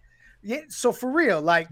[0.44, 0.62] yeah.
[0.70, 1.68] So for real, like,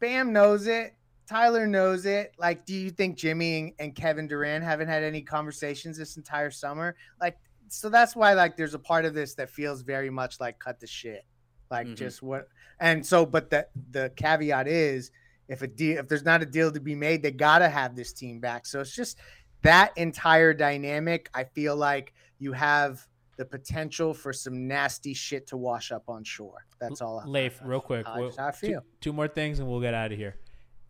[0.00, 0.94] Bam knows it.
[1.28, 2.34] Tyler knows it.
[2.38, 6.96] Like, do you think Jimmy and, Kevin Durant haven't had any conversations this entire summer?
[7.20, 10.58] Like, so that's why like there's a part of this that feels very much like
[10.58, 11.24] cut the shit,
[11.70, 11.96] like Mhm.
[11.96, 12.48] just what.
[12.80, 15.10] And so, but the the caveat is
[15.48, 18.12] if a deal if there's not a deal to be made, they gotta have this
[18.12, 18.66] team back.
[18.66, 19.18] So it's just
[19.62, 21.30] that entire dynamic.
[21.32, 23.06] I feel like you have
[23.36, 26.66] the potential for some nasty shit to wash up on shore.
[26.80, 27.20] That's all.
[27.20, 28.06] I- Leif, real quick.
[28.06, 28.84] I we'll- I two- feel.
[29.00, 30.36] Two, more things and we'll get out of here.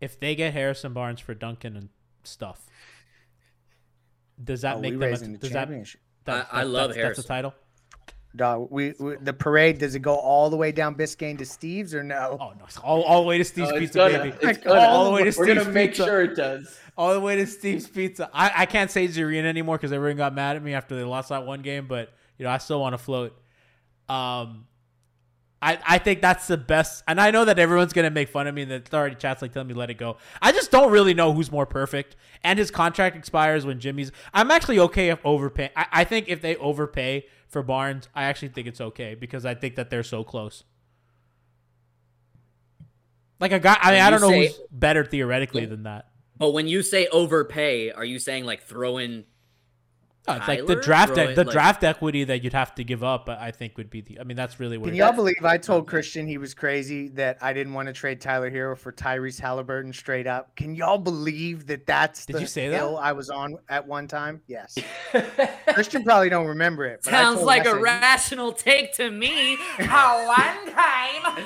[0.01, 1.89] If they get Harrison Barnes for Duncan and
[2.23, 2.65] stuff,
[4.43, 5.03] does that Oh, make them?
[5.03, 6.01] A, the does that, championship.
[6.25, 7.19] that, I- I that- love that's, Harrison.
[7.21, 7.53] That's the title.
[8.35, 11.93] Dog, we, we the parade does it go all the way down Biscayne to Steve's
[11.93, 12.35] or no?
[12.41, 14.37] Oh no, all, all the way to Steve's No, it's Pizza, gonna- baby.
[14.41, 14.79] it's gonna.
[14.79, 16.03] all the way to Steve's We're gonna make Pizza.
[16.05, 16.79] sure it does.
[16.97, 18.31] all the way to Steve's Pizza.
[18.33, 21.29] I, I can't say Zarina anymore because everyone got mad at me after they lost
[21.29, 23.37] that one game, but you know I still want to float.
[24.09, 24.67] Um,
[25.61, 28.55] I I think that's the best, and I know that everyone's gonna make fun of
[28.55, 28.63] me.
[28.63, 30.17] and that already chats like telling me let it go.
[30.41, 34.11] I just don't really know who's more perfect, and his contract expires when Jimmy's.
[34.33, 35.71] I'm actually okay if overpay.
[35.75, 39.55] I, I think if they overpay for Barnes, I actually think it's okay because I
[39.55, 40.63] think that they're so close.
[43.39, 46.07] Like a guy, I mean, I don't know say- who's better theoretically than that.
[46.37, 49.25] But when you say overpay, are you saying like throw in
[50.25, 53.03] It's like the draft throw it, the like- draft equity that you'd have to give
[53.03, 53.27] up.
[53.27, 54.21] I think would be the.
[54.21, 54.85] I mean, that's really what.
[54.87, 58.21] Can y'all believe I told Christian he was crazy that I didn't want to trade
[58.21, 60.55] Tyler Herro for Tyrese Haliburton straight up?
[60.55, 62.81] Can y'all believe that that's Did the you say that?
[62.81, 64.41] I was on at one time?
[64.47, 64.77] Yes.
[65.73, 67.01] Christian probably don't remember it.
[67.03, 69.57] but Sounds like I a said, rational take to me.
[69.77, 71.43] How one time.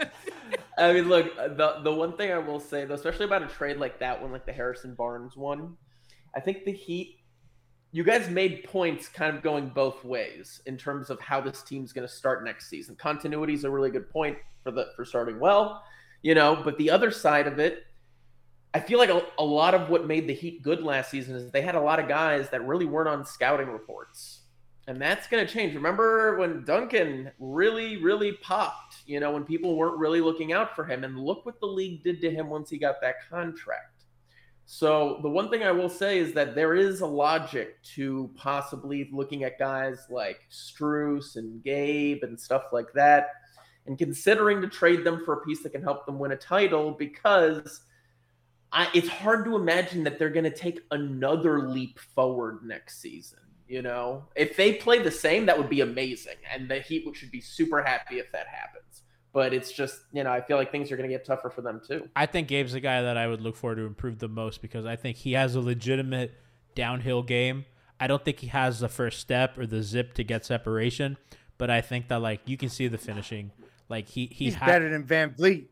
[0.78, 3.46] I mean, look, uh, the the one thing I will say, though, especially about a
[3.46, 5.76] trade like that one, like the Harrison Barnes one,
[6.36, 7.18] I think the Heat,
[7.92, 11.92] you guys made points kind of going both ways in terms of how this team's
[11.94, 12.94] going to start next season.
[12.96, 15.82] Continuity is a really good point for the for starting well,
[16.22, 16.60] you know.
[16.62, 17.84] But the other side of it,
[18.74, 21.50] I feel like a, a lot of what made the Heat good last season is
[21.50, 24.42] they had a lot of guys that really weren't on scouting reports.
[24.88, 25.74] And that's going to change.
[25.74, 30.84] Remember when Duncan really, really popped, you know, when people weren't really looking out for
[30.84, 31.02] him.
[31.02, 33.95] And look what the league did to him once he got that contract.
[34.66, 39.08] So the one thing I will say is that there is a logic to possibly
[39.12, 43.30] looking at guys like Strus and Gabe and stuff like that
[43.86, 46.90] and considering to trade them for a piece that can help them win a title
[46.90, 47.82] because
[48.72, 53.38] I, it's hard to imagine that they're going to take another leap forward next season.
[53.68, 57.32] You know, if they play the same, that would be amazing, and the Heat should
[57.32, 59.02] be super happy if that happens.
[59.36, 61.60] But it's just, you know, I feel like things are going to get tougher for
[61.60, 62.08] them too.
[62.16, 64.86] I think Gabe's the guy that I would look for to improve the most because
[64.86, 66.32] I think he has a legitimate
[66.74, 67.66] downhill game.
[68.00, 71.18] I don't think he has the first step or the zip to get separation,
[71.58, 73.50] but I think that like you can see the finishing.
[73.90, 75.66] Like he he He's ha- better than VanVleet.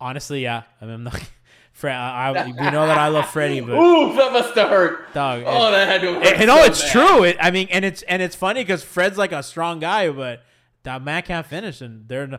[0.00, 0.62] honestly, yeah.
[0.80, 1.20] I mean, I'm not.
[1.72, 5.12] Fred, I, I, we know that I love Freddie, but Ooh, that must have hurt.
[5.12, 5.42] dog.
[5.44, 6.26] Oh, it- that had to hurt.
[6.26, 6.92] And, and no, it's bad.
[6.92, 7.24] true.
[7.24, 10.42] It, I mean, and it's and it's funny because Fred's like a strong guy, but
[10.84, 12.38] that man can't finish, and they're no-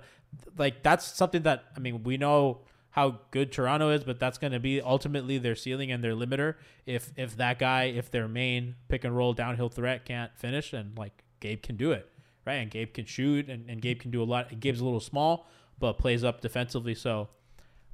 [0.58, 2.62] like that's something that I mean we know
[2.92, 6.56] how good Toronto is, but that's going to be ultimately their ceiling and their limiter.
[6.86, 10.98] If if that guy, if their main pick and roll downhill threat can't finish, and
[10.98, 12.10] like Gabe can do it,
[12.46, 12.56] right?
[12.56, 14.60] And Gabe can shoot, and, and Gabe can do a lot.
[14.60, 15.48] Gabe's a little small,
[15.80, 17.30] but plays up defensively, so.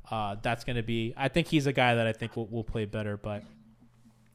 [0.10, 1.14] Uh, that's going to be.
[1.16, 3.44] I think he's a guy that I think will, will play better, but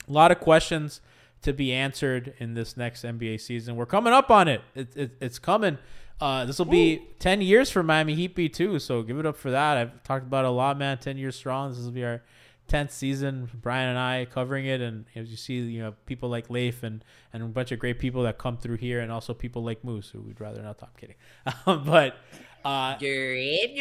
[0.09, 1.01] a lot of questions
[1.43, 3.77] to be answered in this next NBA season.
[3.77, 4.63] We're coming up on it.
[4.75, 5.79] it, it it's coming.
[6.21, 9.37] Uh, this will be 10 years for Miami Heat B too, so give it up
[9.37, 9.77] for that.
[9.77, 10.99] I've talked about it a lot, man.
[10.99, 11.71] 10 years strong.
[11.71, 12.23] This will be our
[12.69, 13.51] 10th season.
[13.55, 17.05] Brian and I covering it, and as you see, you know people like Leif and
[17.33, 20.09] and a bunch of great people that come through here, and also people like Moose,
[20.09, 20.83] who we'd rather not.
[20.83, 21.17] I'm kidding,
[21.87, 22.17] but.
[22.67, 23.79] Uh, Drip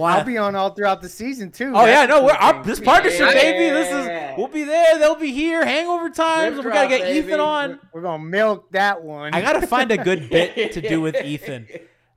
[0.00, 1.72] I'll be on all throughout the season too.
[1.74, 2.64] Oh yeah, no, we're thing, up.
[2.64, 3.32] This partnership, Yeah.
[3.32, 3.70] baby.
[3.70, 4.98] This is we'll be there.
[5.00, 5.64] They'll be here.
[5.64, 6.56] Hangover times.
[6.58, 7.40] Rip we gotta drop, get Ethan baby.
[7.40, 7.80] on.
[7.92, 9.34] We're gonna milk that one.
[9.34, 11.66] I gotta find a good bit to do with Ethan.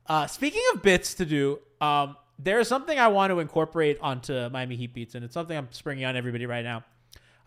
[0.05, 4.75] Uh, speaking of bits to do, um, there's something I want to incorporate onto Miami
[4.75, 6.83] Heat beats, and it's something I'm springing on everybody right now.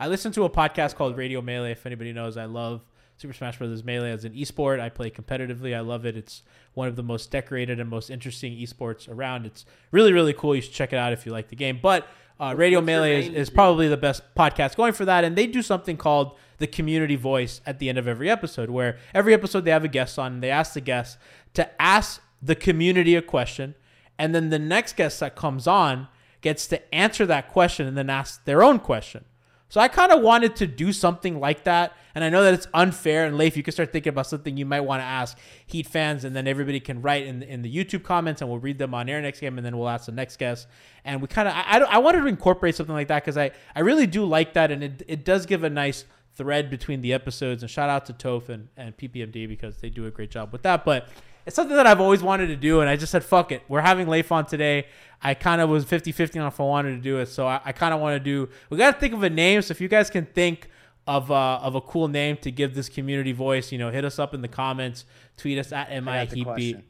[0.01, 1.71] I listen to a podcast called Radio Melee.
[1.71, 2.83] If anybody knows, I love
[3.23, 3.85] Super Smash Bros.
[3.85, 4.81] Melee as an esport.
[4.81, 5.77] I play competitively.
[5.77, 6.17] I love it.
[6.17, 6.43] It's
[6.75, 9.47] one of the most decorated and most interesting esports around.
[9.47, 10.57] It's really, really cool.
[10.57, 11.79] You should check it out if you like the game.
[11.81, 12.09] But
[12.41, 15.23] uh, Radio what's Melee is, is probably the best podcast going for that.
[15.23, 18.99] And they do something called the community voice at the end of every episode, where
[19.15, 21.17] every episode they have a guest on and they ask the guest
[21.55, 23.77] to ask the community a question.
[24.19, 26.09] And then the next guest that comes on
[26.41, 29.25] gets to answer that question and then ask their own question.
[29.73, 31.97] So I kind of wanted to do something like that.
[32.15, 33.25] And I know that it's unfair.
[33.25, 36.25] And Leif, you can start thinking about something you might want to ask Heat fans,
[36.27, 39.09] and then everybody can write in, in the YouTube comments, and we'll read them on
[39.09, 40.67] air next game, and then we'll ask the next guest.
[41.07, 43.53] And we kind of, I, I, I wanted to incorporate something like that because I,
[43.75, 46.05] I really do like that, and it, it does give a nice
[46.35, 47.63] thread between the episodes.
[47.63, 50.65] And shout out to Toph and, and PPMD because they do a great job with
[50.65, 50.85] that.
[50.85, 51.09] But
[51.47, 53.63] it's something that I've always wanted to do, and I just said, fuck it.
[53.69, 54.87] We're having Leif on today.
[55.23, 57.27] I kind of was 50 50 on if I wanted to do it.
[57.27, 59.63] So I, I kind of want to do, we got to think of a name.
[59.63, 60.69] So if you guys can think
[61.07, 64.19] of, uh, of a cool name to give this community voice, you know, hit us
[64.19, 65.05] up in the comments,
[65.37, 66.83] tweet us at MI Heatbeat.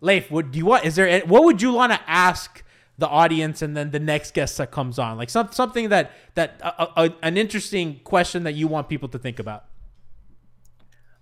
[0.00, 0.84] Leif, what do you want?
[0.84, 2.64] Is there, what would you want to ask
[2.98, 5.16] the audience and then the next guest that comes on?
[5.16, 9.18] Like some, something that, that, a, a, an interesting question that you want people to
[9.18, 9.64] think about.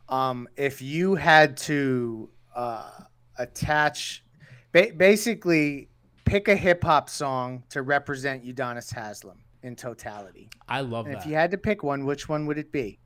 [0.09, 2.90] um, if you had to uh,
[3.38, 4.24] attach,
[4.72, 5.88] ba- basically
[6.24, 11.20] pick a hip hop song to represent Udonis Haslam in totality, I love and that.
[11.22, 12.98] if you had to pick one, which one would it be?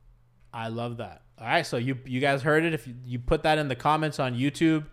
[0.53, 1.23] I love that.
[1.39, 2.73] All right, so you you guys heard it.
[2.73, 4.87] If you, you put that in the comments on YouTube,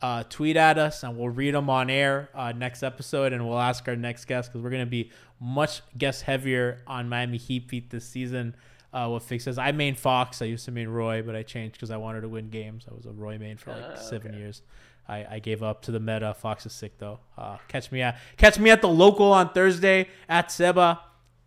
[0.00, 3.58] uh, tweet at us, and we'll read them on air uh, next episode, and we'll
[3.58, 5.10] ask our next guest because we're gonna be
[5.40, 8.56] much guest heavier on Miami Heat Beat this season.
[8.92, 9.56] Uh, what fixes?
[9.58, 10.42] I main Fox.
[10.42, 12.84] I used to main Roy, but I changed because I wanted to win games.
[12.90, 14.38] I was a Roy main for like Ah, seven okay.
[14.40, 14.62] years.
[15.08, 16.34] I, I gave up to the meta.
[16.34, 17.18] Fox is sick though.
[17.36, 21.00] Uh, catch me at catch me at the local on Thursday at Seba,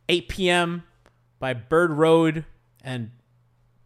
[0.09, 0.83] 8 p.m.
[1.39, 2.45] by Bird Road
[2.83, 3.11] and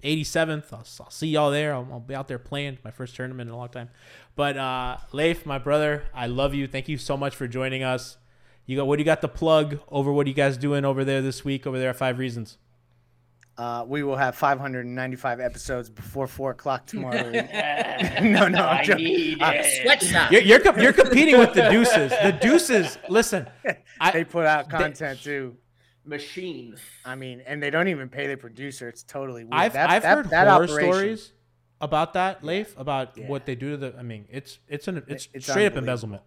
[0.03, 0.72] 87th.
[0.72, 1.74] I'll, I'll see y'all there.
[1.74, 3.89] I'll, I'll be out there playing my first tournament in a long time.
[4.36, 6.66] But uh, Leif, my brother, I love you.
[6.68, 8.18] Thank you so much for joining us.
[8.66, 10.12] You got what do you got the plug over?
[10.12, 12.57] What are you guys doing over there this week over there at Five Reasons?
[13.60, 17.30] Uh, we will have 595 episodes before four o'clock tomorrow.
[18.22, 19.36] no, no, I'm joking.
[19.41, 20.32] Uh, Sweatshop.
[20.32, 22.10] You're you're, com- you're competing with the Deuces.
[22.12, 22.97] The Deuces.
[23.10, 23.49] Listen,
[23.99, 25.57] I, they put out they- content too.
[26.05, 26.78] Machine.
[27.03, 28.88] I mean, and they don't even pay the producer.
[28.88, 29.53] It's totally weird.
[29.53, 31.34] I've That- I've that- heard that horror operation- stories
[31.82, 33.28] about that, Leif, about Yeah.
[33.28, 33.95] what they do to the.
[33.99, 35.80] I mean, it's it's an it's, It's straight up unbelievable.
[35.80, 36.24] embezzlement.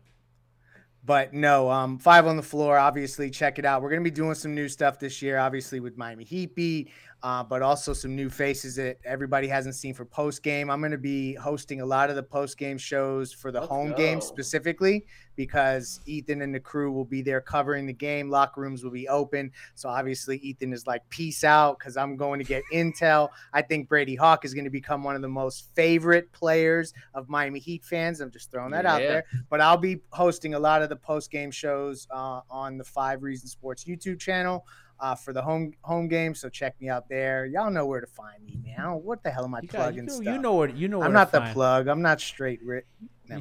[1.05, 2.79] But no, um, five on the floor.
[2.79, 3.83] Obviously, check it out.
[3.83, 5.39] We're gonna be doing some new stuff this year.
[5.39, 6.91] Obviously, with Miami Heat beat,
[7.23, 10.71] uh, but also some new faces that everybody hasn't seen for post game.
[10.71, 13.93] I'm gonna be hosting a lot of the post game shows for the Let's home
[13.93, 18.29] game specifically because Ethan and the crew will be there covering the game.
[18.29, 19.51] Locker rooms will be open.
[19.75, 23.31] So obviously, Ethan is like, "Peace out," because I'm going to get intel.
[23.53, 27.29] I think Brady Hawk is going to become one of the most favorite players of
[27.29, 28.21] Miami Heat fans.
[28.21, 31.31] I'm just throwing that out there but I'll be hosting a lot of the post
[31.31, 34.67] game shows uh, on the Five Reasons Sports YouTube channel
[35.03, 36.35] uh, for the home home game.
[36.35, 37.45] So check me out there.
[37.45, 39.03] Y'all know where to find me, man.
[39.03, 41.03] What the hell am I You, got, plugging you, know, you know what you know.
[41.03, 41.89] I'm to not the plug.
[41.89, 42.61] I'm not straight.
[42.65, 42.85] Ri-
[43.29, 43.41] no.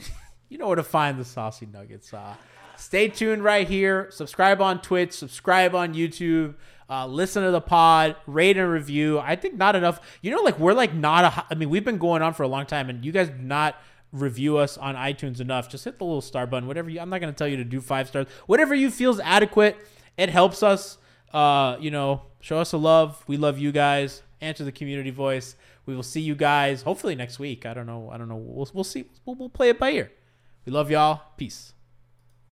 [0.50, 2.14] You know where to find the saucy nuggets.
[2.14, 2.34] Uh,
[2.76, 4.10] stay tuned right here.
[4.10, 5.14] Subscribe on Twitch.
[5.14, 6.56] Subscribe on YouTube.
[6.90, 8.16] Uh, listen to the pod.
[8.26, 9.20] Rate and review.
[9.20, 10.02] I think not enough.
[10.22, 11.46] You know, like we're like not a.
[11.50, 13.76] I mean, we've been going on for a long time, and you guys do not
[14.12, 15.70] review us on iTunes enough.
[15.70, 16.68] Just hit the little star button.
[16.68, 17.00] Whatever you.
[17.00, 18.26] I'm not gonna tell you to do five stars.
[18.48, 19.78] Whatever you feels adequate.
[20.18, 20.98] It helps us.
[21.34, 23.24] Uh, you know, show us a love.
[23.28, 24.22] We love you guys.
[24.42, 25.56] Answer the community voice.
[25.86, 27.66] We will see you guys hopefully next week.
[27.66, 28.10] I don't know.
[28.12, 28.36] I don't know.
[28.36, 29.06] We'll we'll see.
[29.26, 30.12] We'll, we'll play it by ear.
[30.66, 31.22] We love y'all.
[31.38, 31.74] Peace.